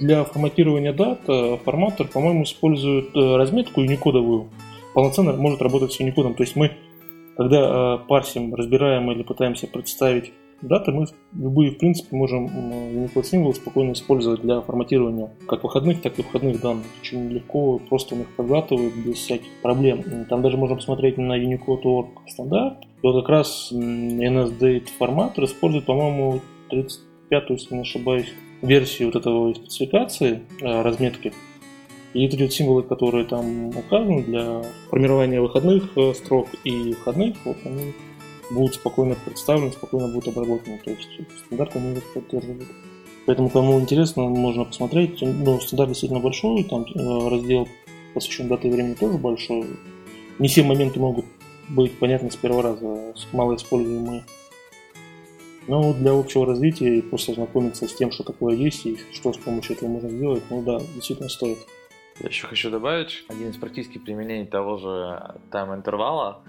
[0.00, 4.48] Для форматирования дат э, форматор, по-моему, использует э, разметку уникодовую.
[4.94, 6.34] Полноценно может работать с уникодом.
[6.34, 6.72] То есть мы,
[7.36, 10.32] когда э, парсим, разбираем или пытаемся представить
[10.62, 16.18] даты, мы любые, в принципе, можем Unicode символы спокойно использовать для форматирования как выходных, так
[16.18, 16.86] и входных данных.
[17.02, 20.02] Очень легко, просто он их проглатывает без всяких проблем.
[20.30, 22.84] Там даже можно посмотреть на Unicode.org стандарт.
[23.02, 28.32] И вот как раз NSDate форматор использует, по-моему, 35 если не ошибаюсь,
[28.62, 31.32] версию вот этого спецификации э, разметки.
[32.12, 37.56] И эти вот символы, которые там указаны для формирования выходных э, строк и входных, вот
[37.64, 37.94] они
[38.50, 40.80] будут спокойно представлены, спокойно будут обработаны.
[40.84, 41.08] То есть
[41.46, 42.68] стандарт они их поддерживают.
[43.26, 45.20] Поэтому, кому интересно, можно посмотреть.
[45.22, 47.68] Ну, стандарт действительно большой, там э, раздел
[48.14, 49.66] посвящен дате и времени тоже большой.
[50.38, 51.26] Не все моменты могут
[51.68, 54.24] быть понятны с первого раза, мало используемые.
[55.70, 59.36] Но для общего развития и просто ознакомиться с тем, что такое есть и что с
[59.36, 61.58] помощью этого можно сделать, ну да, действительно стоит.
[62.18, 66.40] Я еще хочу добавить один из практических применений того же тайм-интервала,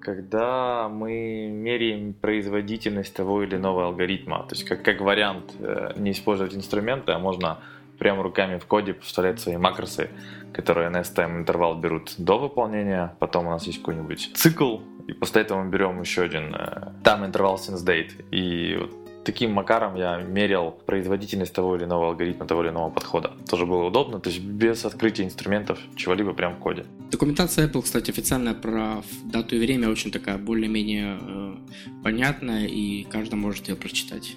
[0.00, 4.44] когда мы меряем производительность того или иного алгоритма.
[4.46, 7.60] То есть как, как вариант э, не использовать инструменты, а можно
[7.98, 10.10] прямо руками в коде поставлять свои макросы,
[10.52, 13.14] которые NS time интервал берут до выполнения.
[13.18, 17.30] Потом у нас есть какой-нибудь цикл, и после этого мы берем еще один э, time
[17.30, 18.24] interval since date.
[18.30, 23.32] И вот таким макаром я мерил производительность того или иного алгоритма, того или иного подхода.
[23.48, 26.86] Тоже было удобно, то есть без открытия инструментов, чего-либо прямо в коде.
[27.10, 31.54] Документация Apple, кстати, официальная про дату и время очень такая более-менее э,
[32.02, 34.36] понятная, и каждый может ее прочитать.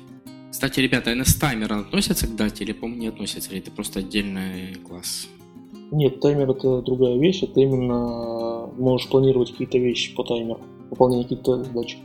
[0.51, 3.49] Кстати, ребята, NS-таймер относится к дате или, по-моему, не относится?
[3.51, 5.29] Или это просто отдельный класс?
[5.91, 10.59] Нет, таймер это другая вещь, это именно можешь планировать какие-то вещи по таймеру,
[10.89, 11.97] выполнение каких-то задач.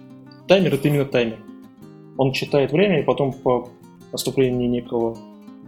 [0.46, 1.38] Таймер это именно таймер.
[2.16, 3.68] Он читает время, и потом по
[4.12, 5.18] наступлению некого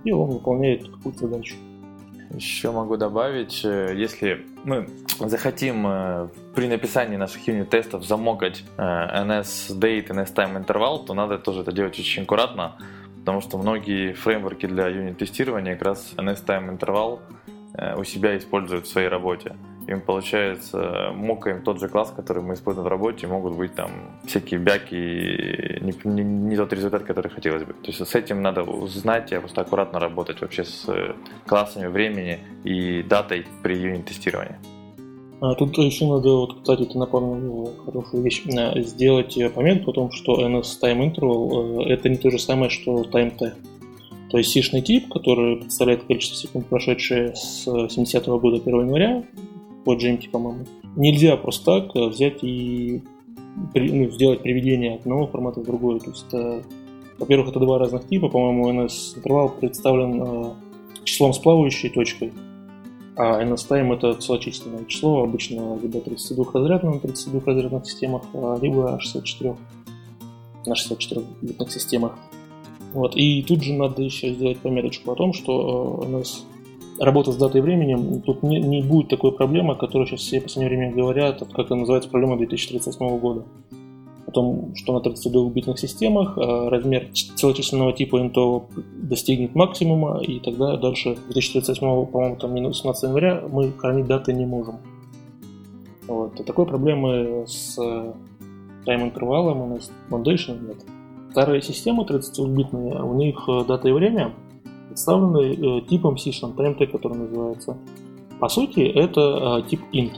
[0.04, 1.56] дела он выполняет какую-то задачу.
[2.30, 4.88] Еще могу добавить, э, если мы
[5.18, 11.72] захотим э, при написании наших юнит-тестов замокать э, NS-date, NS-time интервал, то надо тоже это
[11.72, 12.76] делать очень аккуратно,
[13.20, 17.20] потому что многие фреймворки для юнит-тестирования как раз NS-time интервал
[17.96, 19.54] у себя используют в своей работе
[19.88, 23.90] им получается мокаем тот же класс, который мы используем в работе, могут быть там
[24.26, 27.72] всякие бяки, не, не, не тот результат, который хотелось бы.
[27.72, 30.86] То есть с этим надо знать и просто аккуратно работать вообще с
[31.46, 34.56] классами времени и датой при юнит-тестировании.
[35.40, 40.10] А тут еще надо, вот, кстати, ты напомнил хорошую вещь, э, сделать пометку о том,
[40.10, 43.54] что NS Time Interval э, это не то же самое, что Time T.
[44.30, 49.24] То есть сишный тип, который представляет количество секунд, прошедшие с 70 -го года 1 января,
[49.84, 50.66] по Джемке, по-моему.
[50.96, 53.02] Нельзя просто так э, взять и
[53.74, 56.00] ну, сделать приведение одного формата в другой.
[56.00, 56.62] То есть это,
[57.18, 58.28] во-первых, это два разных типа.
[58.28, 60.52] По-моему, NS-интервал представлен э,
[61.04, 62.32] числом с плавающей точкой,
[63.16, 69.56] а NS-time это целочисленное число, обычно либо 32-разрядное на 32-разрядных системах, а либо 64
[70.66, 72.18] на 64-битных системах.
[72.92, 73.16] Вот.
[73.16, 76.44] И тут же надо еще сделать пометочку о том, что э, NS
[76.98, 80.44] работа с датой временем, тут не, не будет такой проблемы, о которой сейчас все в
[80.44, 83.44] последнее время говорят, как это называется проблема 2038 года.
[84.26, 90.76] О том, что на 32-битных системах а размер целочисленного типа инто достигнет максимума, и тогда
[90.76, 94.76] дальше 2038, по-моему, там минус 17 января мы хранить даты не можем.
[96.06, 96.38] Вот.
[96.40, 97.78] И такой проблемы с
[98.84, 100.97] тайм-интервалом и с Foundation нет.
[101.30, 104.34] Старые системы 32-битные, у них э, дата и время–
[104.98, 107.76] представлены э, типом Session TMT, который называется.
[108.40, 110.14] По сути, это э, тип int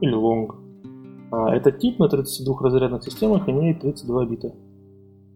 [0.00, 0.48] или long.
[1.32, 4.54] А этот тип на 32 разрядных системах имеет 32 бита.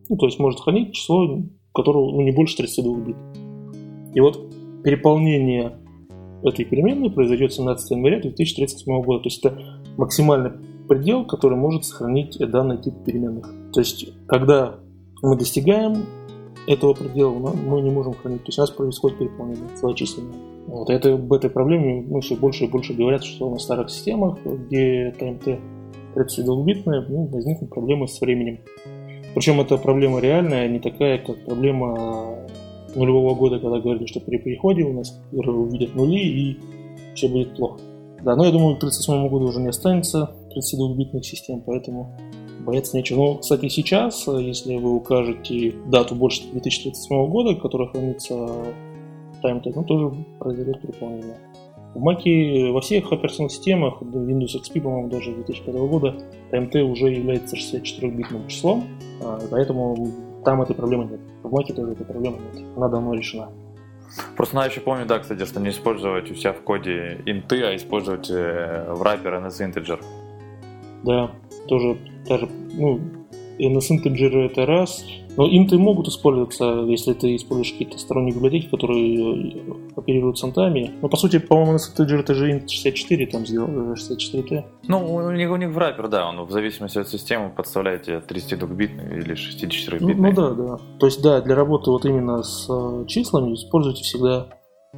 [0.08, 1.42] Ну, то есть может хранить число,
[1.74, 3.16] которого ну, не больше 32 бит.
[4.14, 4.38] И вот
[4.84, 5.78] переполнение
[6.44, 9.24] этой переменной произойдет 17 января 2037 года.
[9.24, 9.60] То есть это
[9.96, 10.52] максимальный
[10.88, 13.52] предел, который может сохранить данный тип переменных.
[13.72, 14.78] То есть, когда
[15.22, 16.04] мы достигаем
[16.68, 18.42] этого предела мы не можем хранить.
[18.42, 20.36] То есть у нас происходит переполнение целочисленное.
[20.66, 20.90] Вот.
[20.90, 25.14] Это, об этой проблеме ну, все больше и больше говорят, что на старых системах, где
[25.18, 25.60] ТМТ
[26.14, 28.60] 32-битная, ну, возникнут проблемы с временем.
[29.34, 32.36] Причем эта проблема реальная, не такая, как проблема
[32.94, 36.58] нулевого года, когда говорили, что при переходе у нас увидят нули и
[37.14, 37.80] все будет плохо.
[38.22, 42.14] Да, но я думаю, к 1938 году уже не останется 32-битных систем, поэтому
[42.68, 43.16] бояться нечего.
[43.16, 48.36] Но, кстати, сейчас, если вы укажете дату больше 2037 года, которая хранится
[49.40, 51.38] таймтег, ну, тоже произойдет переполнение.
[51.94, 56.14] В Mac во всех операционных системах, Windows XP, по-моему, даже 2005 года,
[56.52, 58.84] TMT уже является 64-битным числом,
[59.50, 60.10] поэтому
[60.44, 61.20] там этой проблемы нет.
[61.42, 62.66] В Mac тоже этой проблемы нет.
[62.76, 63.48] Она давно решена.
[64.36, 67.74] Просто надо еще помнить, да, кстати, что не использовать у себя в коде инты, а
[67.74, 70.00] использовать э, в wrapper NSInteger.
[71.04, 71.30] Да,
[71.68, 73.00] тоже даже, ну,
[73.58, 75.04] NS интеджеры это раз,
[75.36, 80.92] но инты могут использоваться, если ты используешь какие-то сторонние библиотеки, которые э, оперируют с интами.
[81.02, 84.54] Но по сути, по-моему, NS интеджер это же int 64 там сделал, 64T.
[84.54, 88.02] Э, ну, у них, у них в раппер, да, он в зависимости от системы подставляет
[88.02, 90.14] тебе 32-битный или 64-битный.
[90.14, 90.78] Ну, ну да, да.
[90.98, 94.46] То есть, да, для работы вот именно с э, числами используйте всегда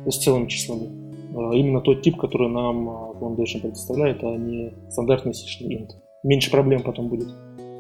[0.06, 1.10] с целыми числами.
[1.32, 2.88] Именно тот тип, который нам
[3.20, 5.90] Foundation предоставляет, а не стандартный C int
[6.22, 7.28] меньше проблем потом будет.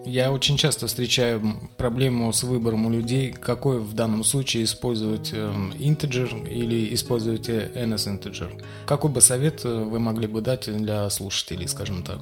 [0.06, 1.42] Я очень часто встречаю
[1.76, 8.18] проблему с выбором у людей, какой в данном случае использовать integer эм, или использовать NS
[8.18, 8.48] integer.
[8.86, 12.18] Какой бы совет э, вы могли бы дать для слушателей, скажем так?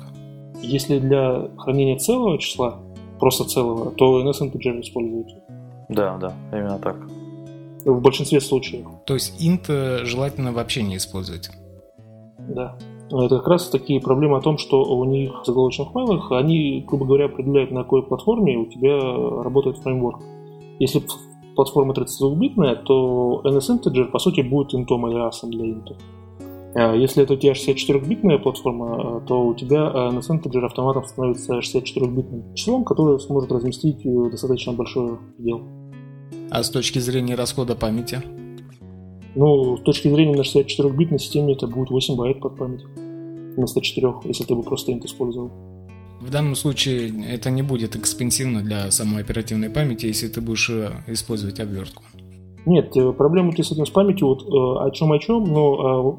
[0.61, 2.81] Если для хранения целого числа,
[3.21, 5.37] просто целого, то NS integer используйте.
[5.89, 6.97] Да, да, именно так.
[7.85, 8.87] В большинстве случаев.
[9.07, 11.49] То есть int э, желательно вообще не использовать?
[12.39, 12.77] Да.
[13.11, 17.07] Это как раз такие проблемы о том, что у них в заголовочных файлах они, грубо
[17.07, 18.99] говоря, определяют, на какой платформе у тебя
[19.43, 20.21] работает фреймворк.
[20.79, 21.03] Если
[21.57, 25.97] платформа 32-битная, то NSInteger, по сути, будет интом или асом для инта.
[26.75, 32.85] А если это у тебя 64-битная платформа, то у тебя NSInteger автоматом становится 64-битным числом,
[32.85, 35.63] которое сможет разместить достаточно большой предел.
[36.51, 38.23] А с точки зрения расхода памяти?
[39.39, 42.83] Ну, с точки зрения на 64-битной системе это будет 8 байт под память
[43.57, 45.53] вместо 4, если ты бы просто int использовал.
[46.21, 50.91] В данном случае это не будет экспенсивно для самой оперативной памяти, если ты будешь э,
[51.07, 52.03] использовать обвертку.
[52.67, 56.19] Нет, э, проблема с этим с памятью, вот э, о чем о чем, но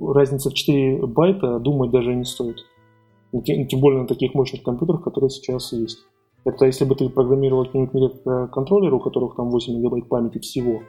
[0.00, 2.56] разница в 4 байта думать даже не стоит.
[3.44, 5.98] Тем более на таких мощных компьютерах, которые сейчас есть.
[6.46, 8.22] Это если бы ты программировал какой-нибудь
[8.52, 10.80] контроллер, у которых там 8 мегабайт памяти всего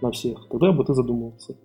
[0.00, 1.56] на всех, тогда бы ты задумывался.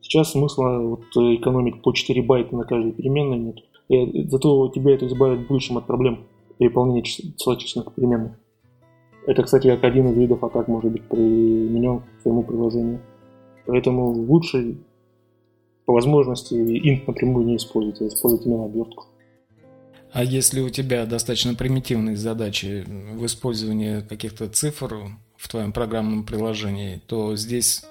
[0.00, 3.56] Сейчас смысла вот экономить по 4 байта на каждой переменной нет.
[3.88, 6.26] И зато тебя это избавит в будущем от проблем
[6.58, 7.04] переполнения
[7.36, 8.32] целочисленных переменных.
[9.26, 13.00] Это, кстати, как один из видов атак может быть применен к твоему приложению.
[13.66, 14.78] Поэтому лучше
[15.84, 19.06] по возможности int напрямую не использовать, а использовать именно обертку.
[20.12, 24.94] А если у тебя достаточно примитивные задачи в использовании каких-то цифр
[25.40, 27.82] в твоем программном приложении, то здесь,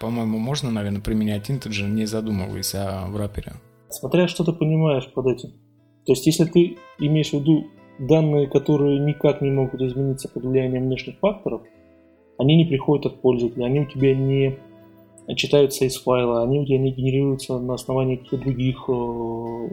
[0.00, 3.54] по-моему, можно, наверное, применять integer, не задумываясь о врапере.
[3.90, 5.50] Смотря что ты понимаешь под этим.
[6.06, 7.66] То есть, если ты имеешь в виду
[7.98, 11.62] данные, которые никак не могут измениться под влиянием внешних факторов,
[12.38, 14.58] они не приходят от пользователя, они у тебя не
[15.36, 19.68] читаются из файла, они у тебя не генерируются на основании каких-то других э,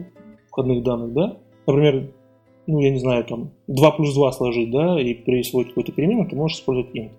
[0.48, 1.36] входных данных, да?
[1.66, 2.10] Например,
[2.66, 6.36] ну, я не знаю, там, 2 плюс 2 сложить, да, и присвоить какую-то перемену, ты
[6.36, 7.10] можешь использовать int.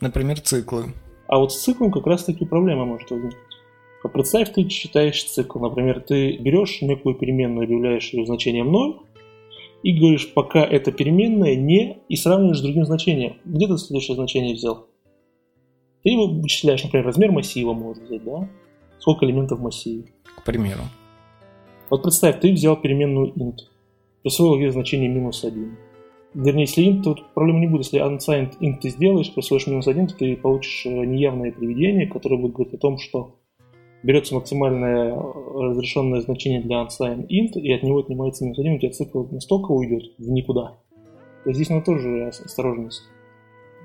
[0.00, 0.94] Например, циклы.
[1.26, 3.42] А вот с циклом как раз-таки проблема может возникнуть.
[4.12, 5.58] Представь, ты читаешь цикл.
[5.58, 9.00] Например, ты берешь некую переменную, объявляешь ее значением 0,
[9.82, 13.36] и говоришь, пока эта переменная не, и сравниваешь с другим значением.
[13.44, 14.86] Где ты следующее значение взял?
[16.02, 18.48] Ты его вычисляешь, например, размер массива можешь взять, да?
[18.98, 20.04] Сколько элементов в массиве.
[20.36, 20.82] К примеру.
[21.90, 23.58] Вот представь, ты взял переменную int,
[24.22, 25.76] присвоил ей значение минус 1.
[26.34, 27.84] Вернее, если int, то проблемы не будет.
[27.84, 32.36] Если unsigned int ты сделаешь, присвоишь минус 1, то ты получишь э, неявное приведение, которое
[32.36, 33.36] будет говорить о том, что
[34.02, 35.20] берется максимальное э,
[35.54, 39.72] разрешенное значение для unsigned int, и от него отнимается минус 1, у тебя цикл настолько
[39.72, 40.78] уйдет в никуда.
[41.44, 43.02] То здесь надо тоже осторожность.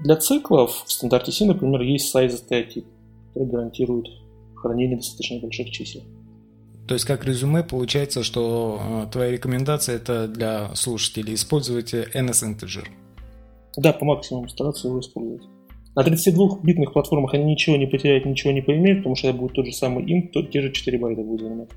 [0.04, 2.86] Для циклов в стандарте C, например, есть size stereotype,
[3.28, 4.08] который гарантирует
[4.56, 6.02] хранение достаточно больших чисел.
[6.88, 12.86] То есть как резюме получается, что э, твоя рекомендация это для слушателей использовать NS integer.
[13.78, 15.44] Да, по максимуму стараться его использовать.
[15.96, 19.66] На 32-битных платформах они ничего не потеряют, ничего не поимеют, потому что это будет тот
[19.66, 21.70] же самый int, то, те же 4 байта будет занимать.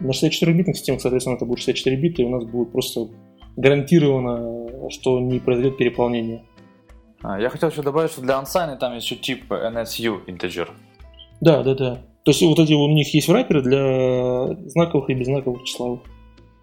[0.00, 3.08] На 64-битных системах, соответственно, это будет 64 бита, и у нас будет просто
[3.56, 6.42] гарантированно, что не произойдет переполнение.
[7.22, 10.68] А, я хотел еще добавить, что для unsigned там есть еще тип NSU integer.
[11.40, 11.98] Да, да, да.
[12.24, 16.00] То есть вот эти у них есть враперы для знаковых и беззнаковых числовых.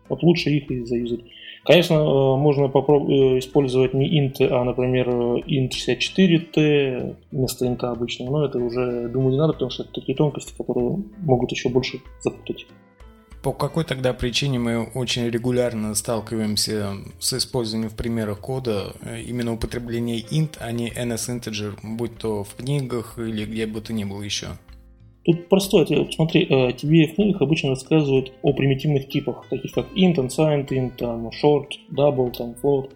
[0.09, 1.21] Вот лучше их и заюзать.
[1.63, 8.57] Конечно, э, можно э, использовать не int, а, например, int64t вместо int обычного, но это
[8.57, 12.65] уже, думаю, не надо, потому что это такие тонкости, которые могут еще больше запутать.
[13.43, 19.53] По какой тогда причине мы очень регулярно сталкиваемся с использованием в примерах кода э, именно
[19.53, 24.23] употребления int, а не NS-integer, будь то в книгах или где бы то ни было
[24.23, 24.57] еще?
[25.23, 26.13] Тут простой ответ.
[26.13, 30.93] Смотри, э, тебе в книгах обычно рассказывают о примитивных типах, таких как int, unsigned int,
[30.97, 32.89] там, short, double, там, float.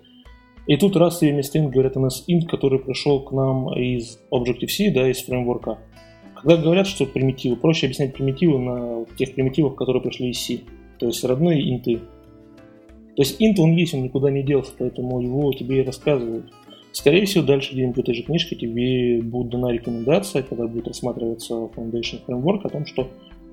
[0.66, 5.08] И тут раз и вместо int говорят int, который пришел к нам из Objective-C, да,
[5.08, 5.78] из фреймворка.
[6.34, 10.62] Когда говорят, что примитивы, проще объяснять примитивы на тех примитивах, которые пришли из C.
[10.98, 12.00] То есть родные инты.
[13.16, 16.52] То есть int он есть, он никуда не делся, поэтому его тебе и рассказывают.
[16.95, 21.53] Скорее всего, дальше где-нибудь в этой же книжке тебе будет дана рекомендация, когда будет рассматриваться
[21.53, 23.10] Foundation Framework, о том, что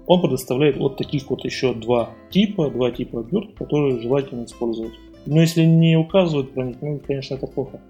[0.07, 4.93] он предоставляет вот таких вот еще два типа, два типа оберток, которые желательно использовать.
[5.27, 7.81] Но если не указывают про них, ну, конечно, это плохо.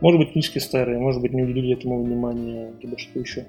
[0.00, 3.46] Может быть, книжки старые, может быть, не уделили этому внимания, либо что еще.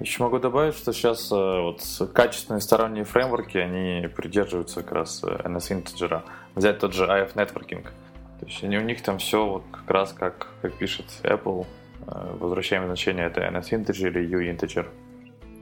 [0.00, 5.26] Еще могу добавить, что сейчас э, вот качественные сторонние фреймворки, они придерживаются как раз э,
[5.26, 6.22] NS Integer.
[6.54, 7.84] Взять тот же IF Networking–
[8.42, 11.64] то есть они, у них там все вот как раз как, как пишет Apple,
[12.08, 14.86] э, возвращаемое значение это NS-integer или U-integer.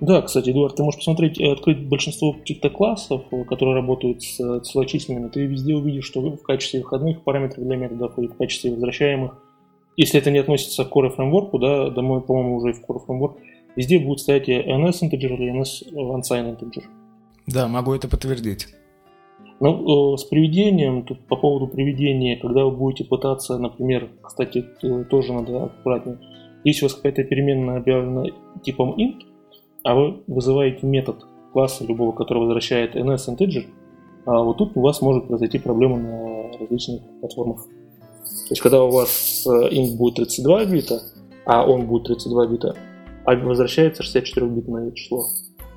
[0.00, 4.60] Да, кстати, Эдуард, ты можешь посмотреть, э, открыть большинство каких-то классов, э, которые работают с
[4.60, 9.36] целочисленными, ты везде увидишь, что в качестве выходных параметров для методов и в качестве возвращаемых,
[9.98, 13.34] если это не относится к Core Framework, да, домой, по-моему, уже и в Core Framework,
[13.76, 16.84] везде будут стоять и NS integer или NS unsigned integer.
[17.46, 18.68] Да, могу это подтвердить.
[19.60, 24.64] Ну, э, с приведением, тут по поводу приведения, когда вы будете пытаться, например, кстати,
[25.10, 26.18] тоже надо аккуратнее,
[26.64, 28.24] если у вас какая-то переменная объявлена
[28.62, 29.20] типом int,
[29.84, 33.66] а вы вызываете метод класса любого, который возвращает ns integer,
[34.24, 37.64] а вот тут у вас может произойти проблема на различных платформах.
[37.64, 41.02] То есть, когда у вас э, int будет 32 бита,
[41.44, 42.76] а он будет 32 бита,
[43.26, 45.24] а возвращается 64-битное число,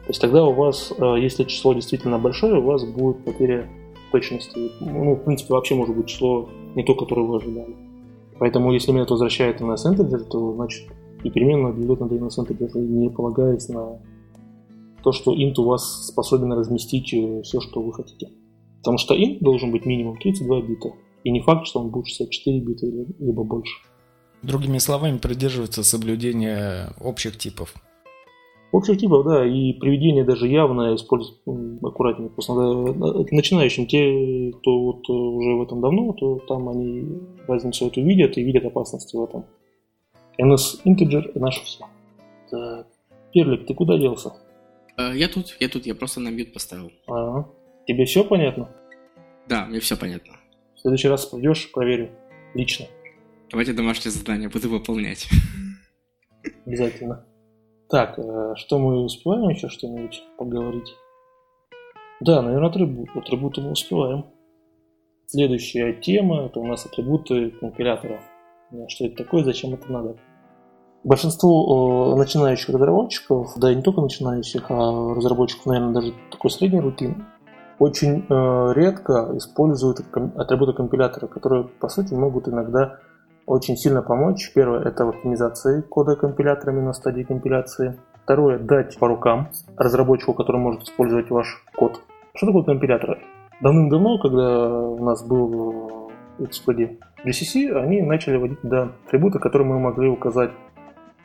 [0.03, 3.69] то есть тогда у вас, э, если число действительно большое, у вас будет потеря
[4.11, 4.71] точности.
[4.81, 7.75] Ну, в принципе, вообще может быть число не то, которое вы ожидали.
[8.37, 10.89] Поэтому, если метод возвращает на integer, то значит
[11.23, 13.99] и переменную объявлять надо на integer, не полагаясь на
[15.03, 18.29] то, что int у вас способен разместить э, все, что вы хотите.
[18.79, 20.89] Потому что int должен быть минимум 32 бита.
[21.23, 23.73] И не факт, что он будет 64 бита или, либо больше.
[24.41, 27.73] Другими словами, придерживаться соблюдения общих типов.
[28.73, 31.37] Общих типов, да, и приведение даже явно использовать
[31.83, 32.31] аккуратнее.
[32.31, 38.01] Просто надо, начинающим, те, кто вот уже в этом давно, то там они разницу эту
[38.01, 39.45] видят и видят опасности в этом.
[40.41, 41.85] NS Integer– наше все.
[42.49, 42.87] Так,
[43.31, 44.33] Перлик, ты куда делся?
[44.97, 46.91] Э, я тут, я тут, я просто на мьют поставил.
[47.05, 47.47] Ага.
[47.85, 48.71] Тебе все понятно?
[49.47, 50.33] Да, мне все понятно.
[50.75, 52.09] В следующий раз придешь, проверю.
[52.55, 52.87] Лично.
[53.51, 55.29] Давайте домашнее задание буду выполнять.
[56.65, 57.23] Обязательно.
[57.93, 60.95] Так, э, что мы успеваем еще что-нибудь поговорить?
[62.21, 63.09] Да, наверное, атрибут.
[63.15, 64.25] Атрибуты мы успеваем.
[65.27, 68.19] Следующая тема– это у нас атрибуты компилятора.
[68.87, 70.15] Что это такое, зачем это надо?
[71.03, 77.23] Большинство начинающих разработчиков, да и не только начинающих, а разработчиков, наверное, даже такой средней рутины,
[77.77, 79.99] очень э, редко используют
[80.35, 82.97] атрибуты компилятора, которые, по сути, могут иногда
[83.45, 84.51] очень сильно помочь.
[84.53, 87.99] Первое– это в оптимизации кода компиляторами на стадии компиляции.
[88.23, 92.01] Второе– дать по рукам разработчику, который может использовать ваш код.
[92.35, 93.19] Что такое компилятор?
[93.61, 99.79] Давным-давно, когда у нас был в Xcode GCC, они начали вводить туда атрибуты, которые мы
[99.79, 100.51] могли указать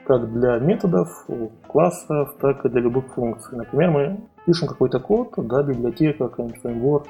[0.06, 1.26] как для методов,
[1.66, 3.58] классов, так и для любых функций.
[3.58, 7.06] Например, мы пишем какой-то код, да, библиотека, какой-нибудь фреймворк,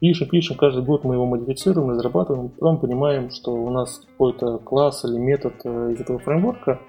[0.00, 5.04] пишем, пишем, каждый год мы его модифицируем, разрабатываем, потом понимаем, что у нас какой-то класс
[5.04, 6.80] или метод э, из этого фреймворка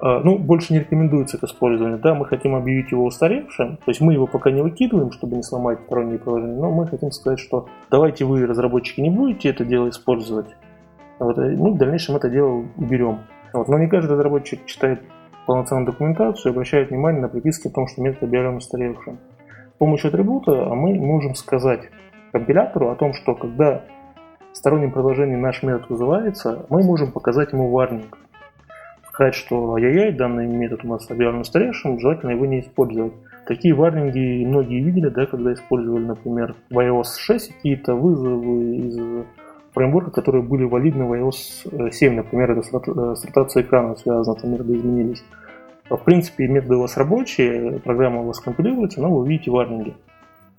[0.00, 1.98] э, ну, больше не рекомендуется к использованию.
[1.98, 5.42] Да, мы хотим объявить его устаревшим, то есть мы его пока не выкидываем, чтобы не
[5.42, 9.88] сломать сторонние приложения, но мы хотим сказать, что давайте вы, разработчики, не будете это дело
[9.88, 10.54] использовать,
[11.18, 13.20] вот, мы ну, в дальнейшем это дело уберем.
[13.52, 13.68] Вот.
[13.68, 15.02] Но не каждый разработчик читает
[15.46, 19.18] полноценную документацию и обращает внимание на приписки о том, что метод объявлен устаревшим.
[19.74, 21.88] С помощью атрибута мы можем сказать
[22.32, 23.82] компилятору о том, что когда
[24.52, 28.18] в стороннем приложении наш метод вызывается, мы можем показать ему варнинг.
[29.08, 33.12] Сказать, что ай-яй-яй, данный метод у нас объявлен устаревшим, желательно его не использовать.
[33.46, 38.98] Такие варнинги многие видели, да, когда использовали, например, в iOS 6 какие-то вызовы из
[39.72, 44.52] фреймворка, которые были валидны в iOS 7, например, это с э, ротацией экрана связано, там
[44.52, 45.22] методы изменились.
[45.90, 49.94] В принципе, методы у вас рабочие, программа у вас компилируется, но вы видите варнинги.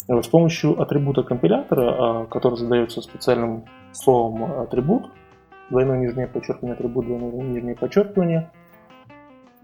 [0.07, 5.11] Вот с помощью атрибута компилятора, а, который задается специальным словом атрибут,
[5.69, 8.49] двойное нижнее подчеркивание, атрибут, двойное нижнее подчеркивание,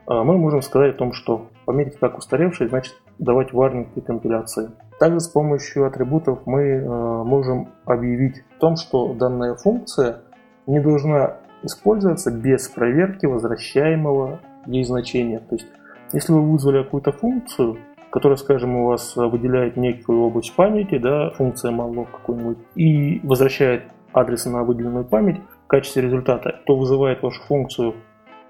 [0.06, 4.72] а, мы можем сказать о том, что пометить как устаревший, значит давать варнинг при компиляции.
[5.00, 10.22] Также с помощью атрибутов мы э, можем объявить о том, что данная функция
[10.68, 15.40] не должна использоваться без проверки возвращаемого ей значения.
[15.40, 15.68] То есть,
[16.12, 17.78] если вы вызвали какую-то функцию,
[18.14, 24.46] которая, скажем, у вас выделяет некую область памяти, да, функция malloc какой-нибудь, и возвращает адрес
[24.46, 27.96] на выделенную память в качестве результата, то вызывает вашу функцию,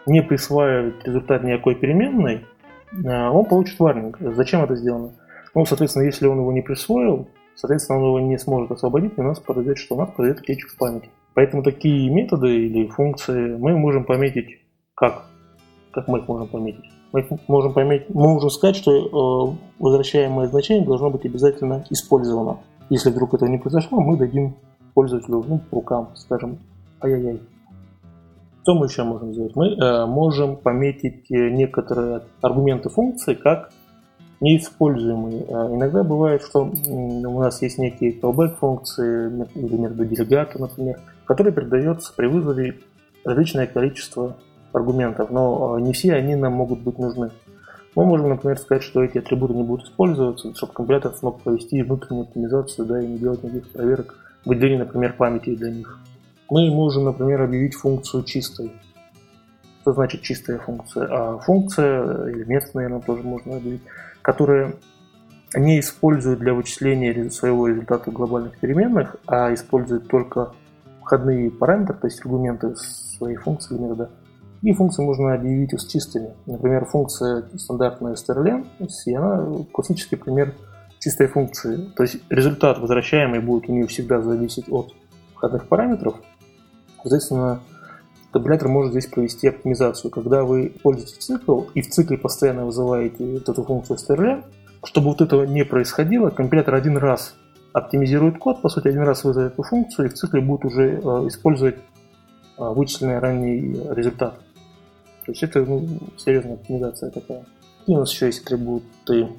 [0.06, 2.46] не присваивает результат никакой переменной,
[3.06, 4.18] э, он получит варнинг.
[4.36, 5.14] Зачем это сделано?
[5.56, 9.24] Ну, соответственно, если он его не присвоил, соответственно, он его не сможет освободить, и у
[9.24, 11.10] нас произойдет, что у нас произойдет утечка в памяти.
[11.36, 14.60] Поэтому такие методы или функции мы можем пометить
[14.94, 15.24] как?
[15.94, 16.93] Как мы их можем пометить?
[17.14, 22.58] Мы можем пометить, мы можем сказать, что э, возвращаемое значение должно быть обязательно использовано.
[22.90, 24.56] Если вдруг этого не произошло, мы дадим
[24.96, 26.58] пользователю ну, рукам, скажем,
[27.02, 27.40] ай-яй-яй.
[28.64, 29.56] Что мы еще можем сделать?
[29.56, 33.72] Мы э, можем пометить э, некоторые аргументы функции как
[34.42, 35.46] неиспользуемые.
[35.50, 41.54] А иногда бывает, что у нас есть некие callback функции или методы делегата, например, которые
[41.54, 42.80] передается при вызове
[43.24, 44.36] различное количество
[44.74, 47.32] аргументов, но а, не все они нам могут быть нужны.
[47.96, 52.24] Мы можем, например, сказать, что эти атрибуты не будут использоваться, чтобы компилятор смог провести внутреннюю
[52.24, 54.16] оптимизацию да, и не делать никаких проверок
[54.46, 56.00] выделения, например, памяти для них.
[56.50, 58.72] Мы можем, например, объявить функцию чистой.
[59.82, 61.08] Что значит чистая функция?
[61.10, 63.84] А функция, или метод, наверное, тоже можно объявить,
[64.22, 64.76] которые
[65.56, 70.54] не используют для вычисления своего результата глобальных переменных, а используют только
[71.02, 74.10] входные параметры, то есть аргументы своей функции метода.
[74.64, 76.32] И функции можно объявить с чистыми.
[76.46, 78.66] Например, функция стандартная strlen,
[79.16, 80.56] она классический пример
[81.00, 81.90] чистой функции.
[81.96, 84.94] То есть результат возвращаемый будет у нее всегда зависеть от
[85.36, 86.16] входных параметров.
[87.02, 87.60] Соответственно,
[88.34, 90.10] Компилятор может здесь провести оптимизацию.
[90.10, 94.44] Когда вы пользуетесь цикл и в цикле постоянно вызываете вот эту функцию strlen,
[94.84, 97.36] чтобы вот этого не происходило, компилятор один раз
[97.74, 101.28] оптимизирует код, по сути, один раз вызовет эту функцию, и в цикле будет уже э,
[101.28, 101.80] использовать э,
[102.58, 104.40] вычисленный ранний результат.
[105.26, 107.46] То есть это ну, серьезная оптимизация такая.
[107.88, 109.30] И у нас еще есть атрибуты.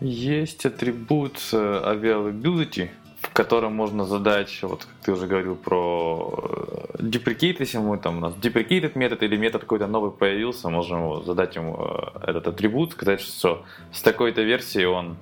[0.00, 2.90] Есть атрибут availability,
[3.20, 8.20] в котором можно задать, вот как ты уже говорил про deprecate, если мы там у
[8.20, 11.76] нас deprecated метод или метод какой-то новый появился, можем задать ему
[12.22, 15.16] этот атрибут, сказать, что с такой-то версии он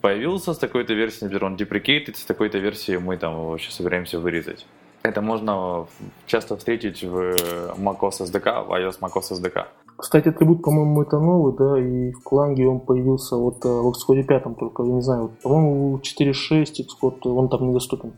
[0.00, 4.66] появился с такой-то версией, например, он deprecated, с такой-то версией мы там вообще собираемся вырезать.
[5.02, 5.86] Это можно
[6.26, 7.34] часто встретить в
[7.76, 9.66] macOS SDK, в iOS macOS SDK.
[9.96, 14.22] Кстати, атрибут, по-моему, это новый, да, и в Кланге он появился вот э, в Xcode
[14.22, 18.10] 5 только, я не знаю, вот, по-моему, 4.6 Xcode, он там недоступен.
[18.10, 18.16] То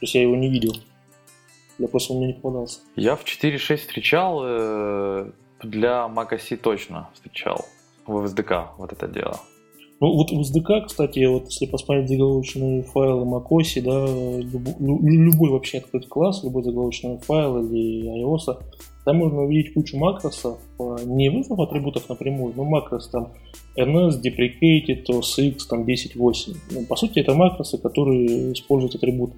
[0.00, 0.72] есть я его не видел.
[1.78, 2.80] Я просто он мне не попадался.
[2.96, 5.30] Я в 4.6 встречал, э,
[5.62, 7.64] для macOS точно встречал
[8.06, 9.38] в SDK вот это дело.
[10.00, 14.06] Ну, вот в SDK, кстати, вот если посмотреть заголовочные файлы macOS, да,
[14.40, 18.62] любой, любой вообще открыть класс, любой заголовочный файл или iOS,
[19.04, 23.28] там можно увидеть кучу макросов, а, не вызов атрибутов напрямую, но макрос там
[23.76, 26.56] ns, deprecated, osx, там 10.8.
[26.70, 29.32] Ну, по сути, это макросы, которые используют атрибут.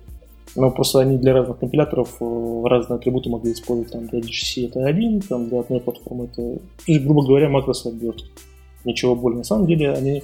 [0.54, 3.92] Но просто они для разных компиляторов э, разные атрибуты могли использовать.
[3.92, 6.36] Там для GCC это один, там для одной платформы это...
[6.36, 8.26] То есть, грубо говоря, макросы обвертки.
[8.84, 9.38] Ничего более.
[9.38, 10.22] На самом деле они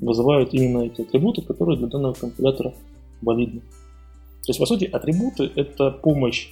[0.00, 2.74] вызывают именно эти атрибуты, которые для данного компилятора
[3.22, 3.60] валидны.
[3.60, 6.50] То есть, по сути, атрибуты— это помощь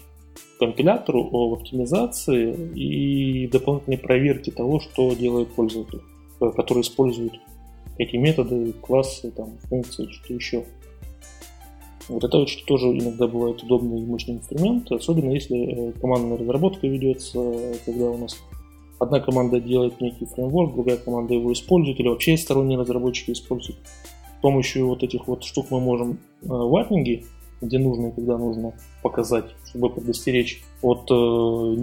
[0.58, 6.00] компилятору в оптимизации и дополнительной проверке того, что делает пользователь,
[6.40, 7.34] э, который использует
[7.98, 10.64] эти методы, классы, там, функции, что еще.
[12.08, 16.86] Вот это очень тоже иногда бывает удобный и мощный инструмент, особенно если э, командная разработка
[16.86, 18.36] ведется, когда у нас
[18.98, 23.78] одна команда делает некий фреймворк, другая команда его использует, или вообще сторонние разработчики используют.
[24.38, 27.24] С помощью вот этих вот штук мы можем э, ваппинги,
[27.60, 31.76] где нужно и когда нужно показать, чтобы предостеречь от э,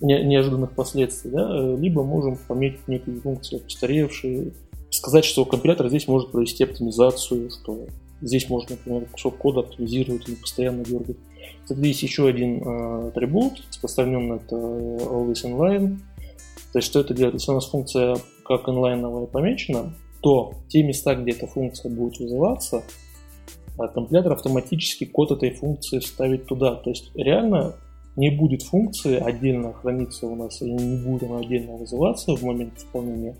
[0.00, 4.52] неожиданных последствий, да, либо можем пометить некие функции постаревшие,
[4.90, 7.86] сказать, что компилятор здесь может провести оптимизацию, что
[8.20, 11.16] здесь можно, например, кусок кода оптимизировать или постоянно дергать.
[11.68, 15.98] Есть еще один э, атрибут, распространенный, это always inline.
[16.72, 17.34] То есть, что это делает?
[17.34, 22.82] Если у нас функция как инлайновая помечена, то те места, где эта функция будет вызываться,
[23.78, 26.74] а компилятор автоматически код этой функции вставит туда.
[26.76, 27.76] То есть реально
[28.16, 32.76] не будет функции отдельно храниться у нас, и не будет она отдельно вызываться в момент
[32.76, 33.36] исполнения,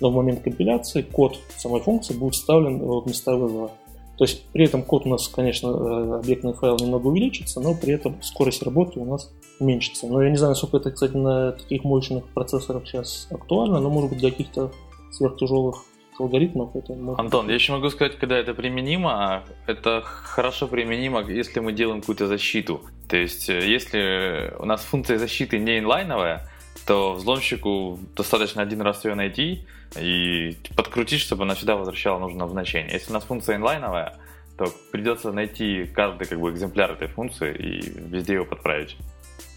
[0.00, 3.70] но в момент компиляции код самой функции будет вставлен в места вызова.
[4.18, 7.94] То есть при этом код у нас, конечно, э, объектный файл немного увеличится, но при
[7.94, 10.08] этом скорость работы у нас уменьшится.
[10.08, 14.10] Но я не знаю, насколько это, кстати, на таких мощных процессорах сейчас актуально, но может
[14.10, 14.72] быть для каких-то
[15.12, 15.84] сверхтяжелых
[16.18, 16.74] алгоритмов.
[16.74, 22.00] Это Антон, я еще могу сказать, когда это применимо, это хорошо применимо, если мы делаем
[22.00, 22.80] какую-то защиту.
[23.08, 26.50] То есть, э, если у нас функция защиты не инлайновая,
[26.88, 29.66] то взломщику достаточно один раз ее найти
[30.00, 32.94] и подкрутить, чтобы она всегда возвращала нужное значение.
[32.94, 34.16] Если у нас функция инлайновая,
[34.56, 38.96] то придется найти каждый как бы, экземпляр этой функции и везде его подправить.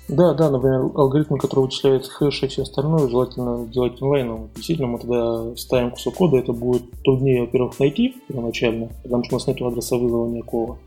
[0.10, 4.50] Да, да, например, алгоритмы, которые вычисляют хэш и все остальное, желательно делать онлайном.
[4.54, 9.38] Действительно, мы тогда ставим кусок кода, это будет труднее, во-первых, найти первоначально, потому что у
[9.38, 10.80] нас нет адреса вызова никакого.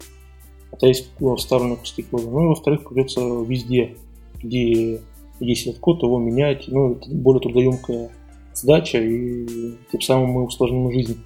[0.72, 2.28] Хотя есть вставленные куски кода.
[2.28, 3.96] Ну и во-вторых, придется везде,
[4.42, 5.00] где
[5.44, 6.64] есть этот код, его менять.
[6.68, 8.10] Ну, это более трудоемкая
[8.52, 11.18] задача, и тем самым мы усложним жизнь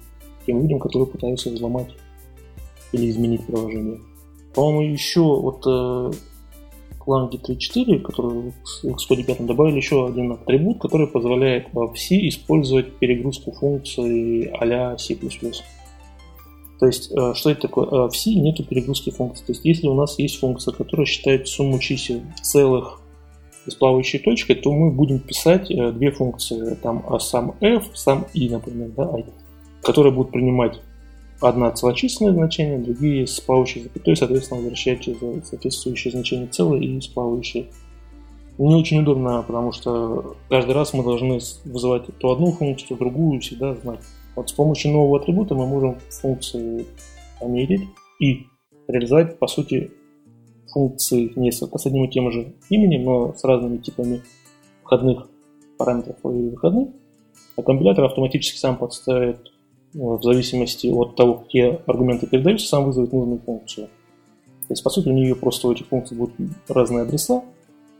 [0.45, 1.89] тем людям, которые пытаются взломать
[2.91, 3.99] или изменить приложение.
[4.53, 6.11] По-моему, еще вот э,
[7.09, 12.97] Lang 3.4, который в Xcode 5 добавили еще один атрибут, который позволяет в C использовать
[12.97, 15.15] перегрузку функций а-ля C++.
[16.79, 17.87] То есть, э, что это такое?
[17.87, 19.45] Э, в C нету перегрузки функций.
[19.45, 22.98] То есть, если у нас есть функция, которая считает сумму чисел целых
[23.69, 28.49] с плавающей точкой, то мы будем писать э, две функции, там сам f, сам i,
[28.49, 29.11] например, да,
[29.81, 30.79] которые будут принимать
[31.41, 35.07] одна целочисленное значение, другие с плавающей запятой, соответственно, возвращать
[35.43, 37.69] соответствующее значение целой и с плавающей.
[38.57, 43.39] Не очень удобно, потому что каждый раз мы должны вызывать то одну функцию, то другую,
[43.39, 44.01] всегда знать.
[44.35, 46.85] Вот с помощью нового атрибута мы можем функции
[47.39, 47.87] померить
[48.19, 48.47] и
[48.89, 49.91] реализовать, по сути,
[50.71, 54.21] функции не с одним и тем же именем, но с разными типами
[54.83, 55.27] входных
[55.77, 56.89] параметров и выходных.
[57.55, 59.51] А компилятор автоматически сам подставит
[59.93, 63.87] в зависимости от того, какие аргументы передаются, сам вызовет нужную функцию.
[64.67, 66.35] То есть, по сути, у нее просто у этих функций будут
[66.67, 67.43] разные адреса,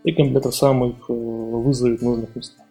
[0.04, 2.66] и компилятор сам их э, вызовет в нужных местах.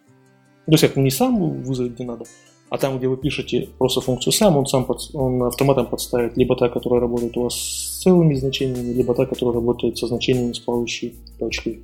[0.67, 2.25] То есть, как не сам вызовет, где надо,
[2.71, 6.55] А там, где вы пишете просто функцию сам, он сам под, он автоматом подставит либо
[6.55, 10.59] та, которая работает у вас с целыми значениями, либо та, которая работает со значениями с
[10.59, 11.83] плавающей точкой.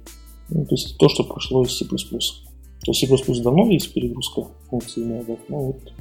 [0.50, 1.86] Ну, то есть то, что прошло из C++.
[1.86, 5.38] То есть C++ давно есть перегрузка функций методов.
[5.48, 5.92] Ну вот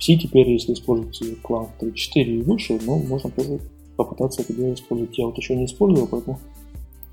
[0.00, 3.60] C теперь, если используете клан 3.4 и выше, ну, можно тоже
[3.96, 5.16] попытаться это дело использовать.
[5.16, 6.40] Я вот еще не использовал, поэтому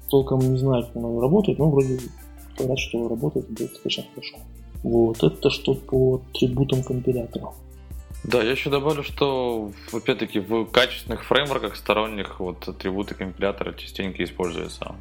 [0.10, 2.00] толком не знаю, как оно работает, но вроде
[2.58, 4.38] говорят, что работает достаточно хорошо.
[4.88, 7.52] Вот, это что по атрибутам компилятора.
[8.24, 14.96] Да, я еще добавлю, что опять-таки в качественных фреймворках сторонних вот атрибуты компилятора частенько используются.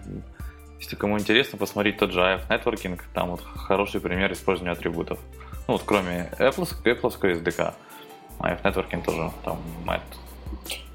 [0.80, 5.20] Если кому интересно, посмотреть тот же IF Networking, там вот хороший пример использования атрибутов.
[5.68, 7.74] Ну вот кроме Apple, Apple SDK,
[8.40, 10.02] IF Networking тоже там мает.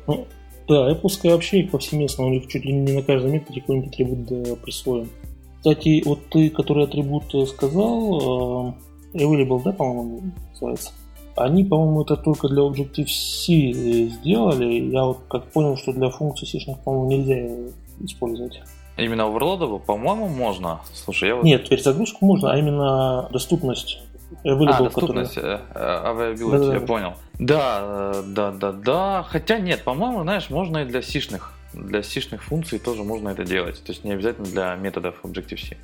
[0.06, 0.28] Ну,
[0.68, 4.56] да, Apple вообще повсеместно, у них чуть ли не на каждом методе какой-нибудь атрибут да,
[4.58, 5.10] присвоен.
[5.62, 8.74] Кстати, вот ты, который атрибут сказал,
[9.14, 10.92] э, available, да, по-моему, называется?
[11.36, 14.90] Они, по-моему, это только для Objective-C сделали.
[14.92, 17.72] Я вот как понял, что для функций C, по-моему, нельзя
[18.04, 18.60] использовать.
[18.98, 20.82] Именно оверлодову, по-моему, можно.
[20.94, 21.44] Слушай, я вот...
[21.44, 24.02] Нет, перезагрузку можно, а именно доступность.
[24.44, 25.58] Available, а, доступность, который...
[25.58, 26.86] Э, э, availability, да, я да.
[26.88, 27.14] понял.
[27.38, 29.26] Да, да, да, да.
[29.30, 33.82] Хотя нет, по-моему, знаешь, можно и для сишных для сишных функций тоже можно это делать.
[33.84, 35.78] То есть не обязательно для методов Objective-C.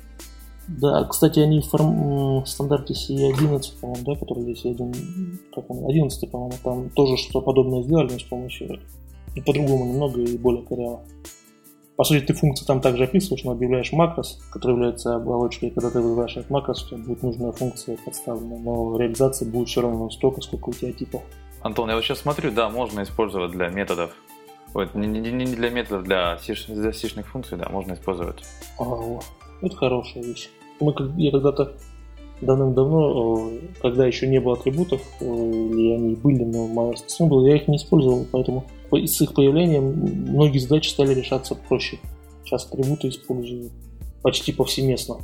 [0.68, 2.44] Да, кстати, они в форм...
[2.44, 4.92] стандарте C11, по-моему, да, который здесь один,
[5.54, 8.78] как он, 11, по-моему, там тоже что-то подобное сделали, но с помощью
[9.34, 11.00] и по-другому немного и более коряво.
[11.96, 15.90] По сути, ты функции там также описываешь, но объявляешь макрос, который является оболочкой, и когда
[15.90, 20.10] ты вызываешь этот макрос, у тебя будет нужная функция подставлена, но реализация будет все равно
[20.10, 21.22] столько, сколько у тебя типов.
[21.62, 24.12] Антон, я вот сейчас смотрю, да, можно использовать для методов
[24.74, 28.42] Ой, не, не, не для методов, для, сиш, сишных функций, да, можно использовать.
[28.78, 29.20] А,
[29.62, 30.50] это хорошая вещь.
[30.80, 31.72] Мы, я когда-то
[32.40, 33.50] давным-давно,
[33.80, 37.76] когда еще не было атрибутов, или они были, но мало распространены было, я их не
[37.76, 39.92] использовал, поэтому с их появлением
[40.28, 41.98] многие задачи стали решаться проще.
[42.44, 43.70] Сейчас атрибуты использую
[44.22, 45.16] почти повсеместно.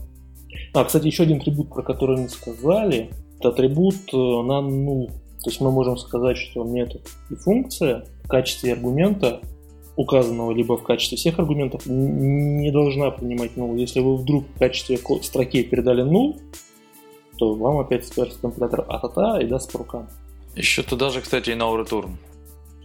[0.72, 5.06] А, кстати, еще один атрибут, про который мы сказали, это атрибут э, на null.
[5.42, 9.40] То есть мы можем сказать, что метод и функция в качестве аргумента,
[9.96, 13.78] указанного либо в качестве всех аргументов, не должна принимать null.
[13.78, 16.40] Если вы вдруг в качестве строки передали null,
[17.38, 20.08] то вам опять скажет компилятор а-та-та и даст по рукам.
[20.56, 22.10] Еще туда же, кстати, и no return.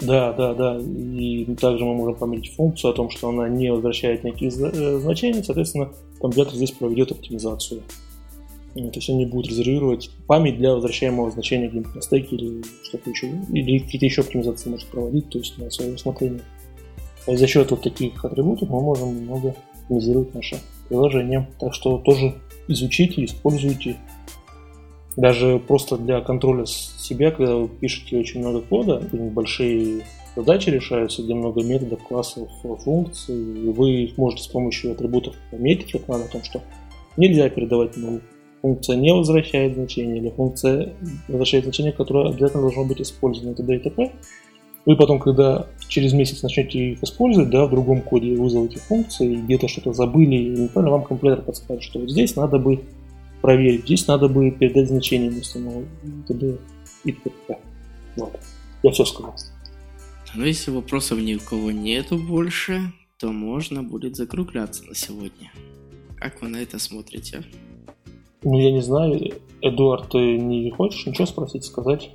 [0.01, 0.77] Да, да, да.
[0.77, 5.43] И также мы можем пометить функцию о том, что она не возвращает никаких э, значений.
[5.43, 5.89] Соответственно,
[6.21, 7.81] компилятор здесь проведет оптимизацию.
[8.74, 13.09] То есть он не будет резервировать память для возвращаемого значения где-нибудь на стеке или что-то
[13.09, 16.41] еще, или какие-то еще оптимизации может проводить, то есть на свое усмотрение.
[17.28, 20.57] Есть за счет вот таких атрибутов мы можем немного оптимизировать наше
[20.88, 21.49] приложение.
[21.59, 22.36] Так что тоже
[22.67, 23.97] изучите, используйте.
[25.17, 30.03] Даже просто для контроля себя, когда вы пишете очень много кода, большие
[30.36, 32.49] задачи решаются, где много методов, классов,
[32.84, 36.61] функций, и вы их можете с помощью атрибутов пометить, как надо, о том, что
[37.17, 38.22] нельзя передавать ну,
[38.62, 40.93] функция не возвращает значение, или функция
[41.28, 43.76] возвращает значение, которое обязательно должно быть использовано, и т.д.
[43.76, 44.12] и т.п.
[44.86, 49.68] Вы потом, когда через месяц начнете их использовать, да, в другом коде вызовете функции, где-то
[49.68, 52.84] что-то забыли, и неправильно вам компилятор подскажет, что вот здесь надо бы
[53.41, 56.57] проверить, здесь надо бы передать значение вместо нового, и т.д.
[57.03, 57.57] и т.п.
[58.16, 58.39] Вот.
[58.84, 59.36] Я все сказал.
[60.36, 62.82] Ну, если вопросов ни у кого нету больше,
[63.18, 65.51] то можно будет закругляться на сегодня.
[66.18, 67.43] Как вы на это смотрите?
[68.43, 69.33] Ну, я не знаю.
[69.61, 72.11] Эдуард, ты не хочешь ничего спросить, сказать?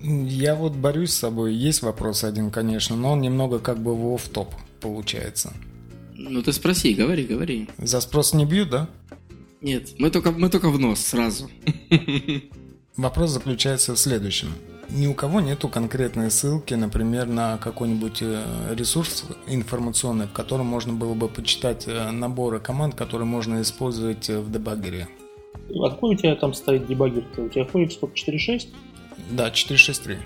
[0.00, 1.54] Я вот борюсь с собой.
[1.54, 4.48] Есть вопрос один, конечно, но он немного как бы в оф-топ
[4.80, 5.52] получается.
[6.14, 7.68] Ну ты спроси, говори, говори.
[7.78, 8.88] За спрос не бьют, да?
[9.62, 11.48] Нет, мы только, мы только в нос сразу.
[12.96, 14.48] Вопрос заключается в следующем.
[14.90, 18.44] Ни у кого нету конкретной ссылки, например, на какой-нибудь э,
[18.76, 24.38] ресурс информационный, в котором можно было бы почитать э, наборы команд, которые можно использовать э,
[24.38, 25.08] в дебаггере.
[25.70, 27.24] А какой у тебя там стоит дебаггер?
[27.36, 28.14] У тебя ходит сколько?
[28.14, 28.68] 4.6?
[29.30, 30.18] Да, 4.6.3.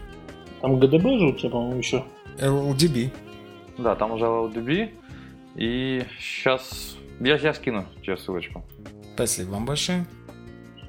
[0.61, 2.05] Там GDB же у тебя, по-моему, еще?
[2.39, 3.11] LDB.
[3.79, 4.91] Да, там уже LDB.
[5.57, 6.97] И сейчас...
[7.21, 8.65] Я сейчас скину тебе ссылочку.
[9.15, 10.07] Спасибо вам большое.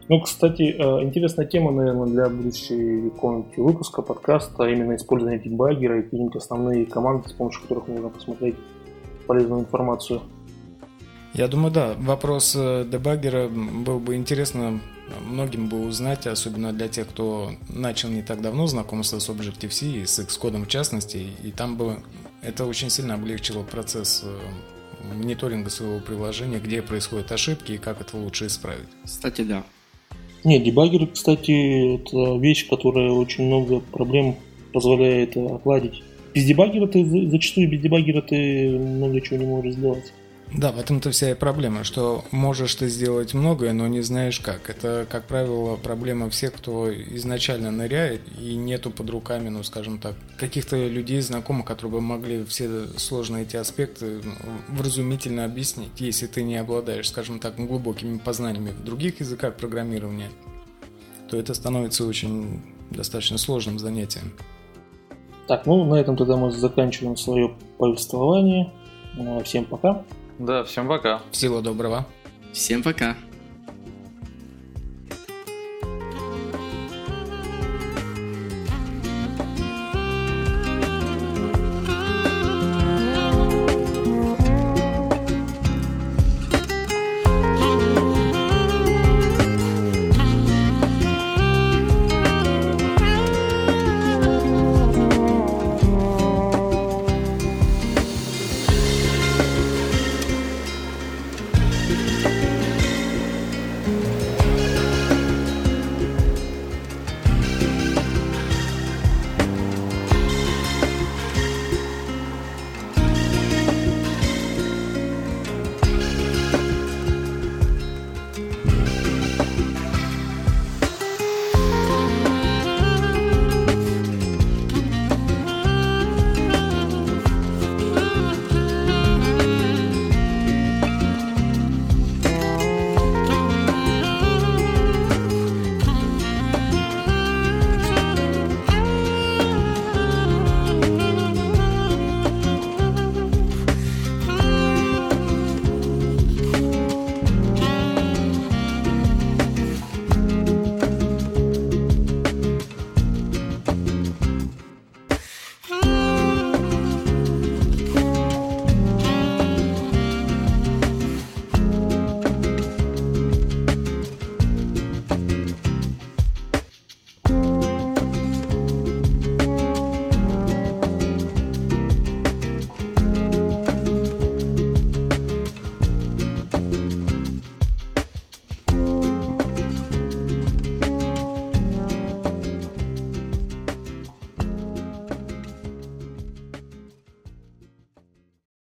[0.10, 6.02] Ну, кстати, э, интересная тема, наверное, для будущего какого-нибудь выпуска подкаста, именно использование дебаггера и
[6.02, 8.56] какие-нибудь основные команды, с помощью которых можно посмотреть
[9.28, 10.22] полезную информацию.
[11.34, 11.96] Я думаю, да.
[11.98, 14.82] Вопрос э, дебаггера был бы интересно
[15.26, 20.06] многим бы узнать, особенно для тех, кто начал не так давно знакомство с Objective-C и
[20.06, 22.00] с Xcode в частности, и там бы
[22.42, 28.18] это очень сильно облегчило процесс э, мониторинга своего приложения, где происходят ошибки и как это
[28.18, 28.88] лучше исправить.
[29.04, 29.64] Кстати, да.
[30.44, 34.38] Не, дебаггер, кстати, это вещь, которая очень много проблем
[34.74, 36.02] позволяет отладить.
[36.34, 40.14] Без дебаггера ты, зачастую без дебаггера ты много чего не можешь сделать.
[40.52, 44.70] Да, в этом-то вся и проблема, что можешь ты сделать многое, но не знаешь как.
[44.70, 50.16] Это, как правило, проблема всех, кто изначально ныряет и нету под руками, ну, скажем так,
[50.38, 54.34] каких-то людей, знакомых, которые бы могли все сложные эти аспекты ну,
[54.70, 60.30] вразумительно объяснить, если ты не обладаешь, скажем так, глубокими познаниями в других языках программирования,
[61.30, 64.34] то это становится очень достаточно сложным занятием.
[65.48, 68.74] Так, ну на этом тогда мы заканчиваем свое повествование.
[69.44, 70.06] Всем пока.
[70.40, 71.22] Да, всем пока.
[71.32, 72.06] Всего доброго.
[72.54, 73.16] Всем пока.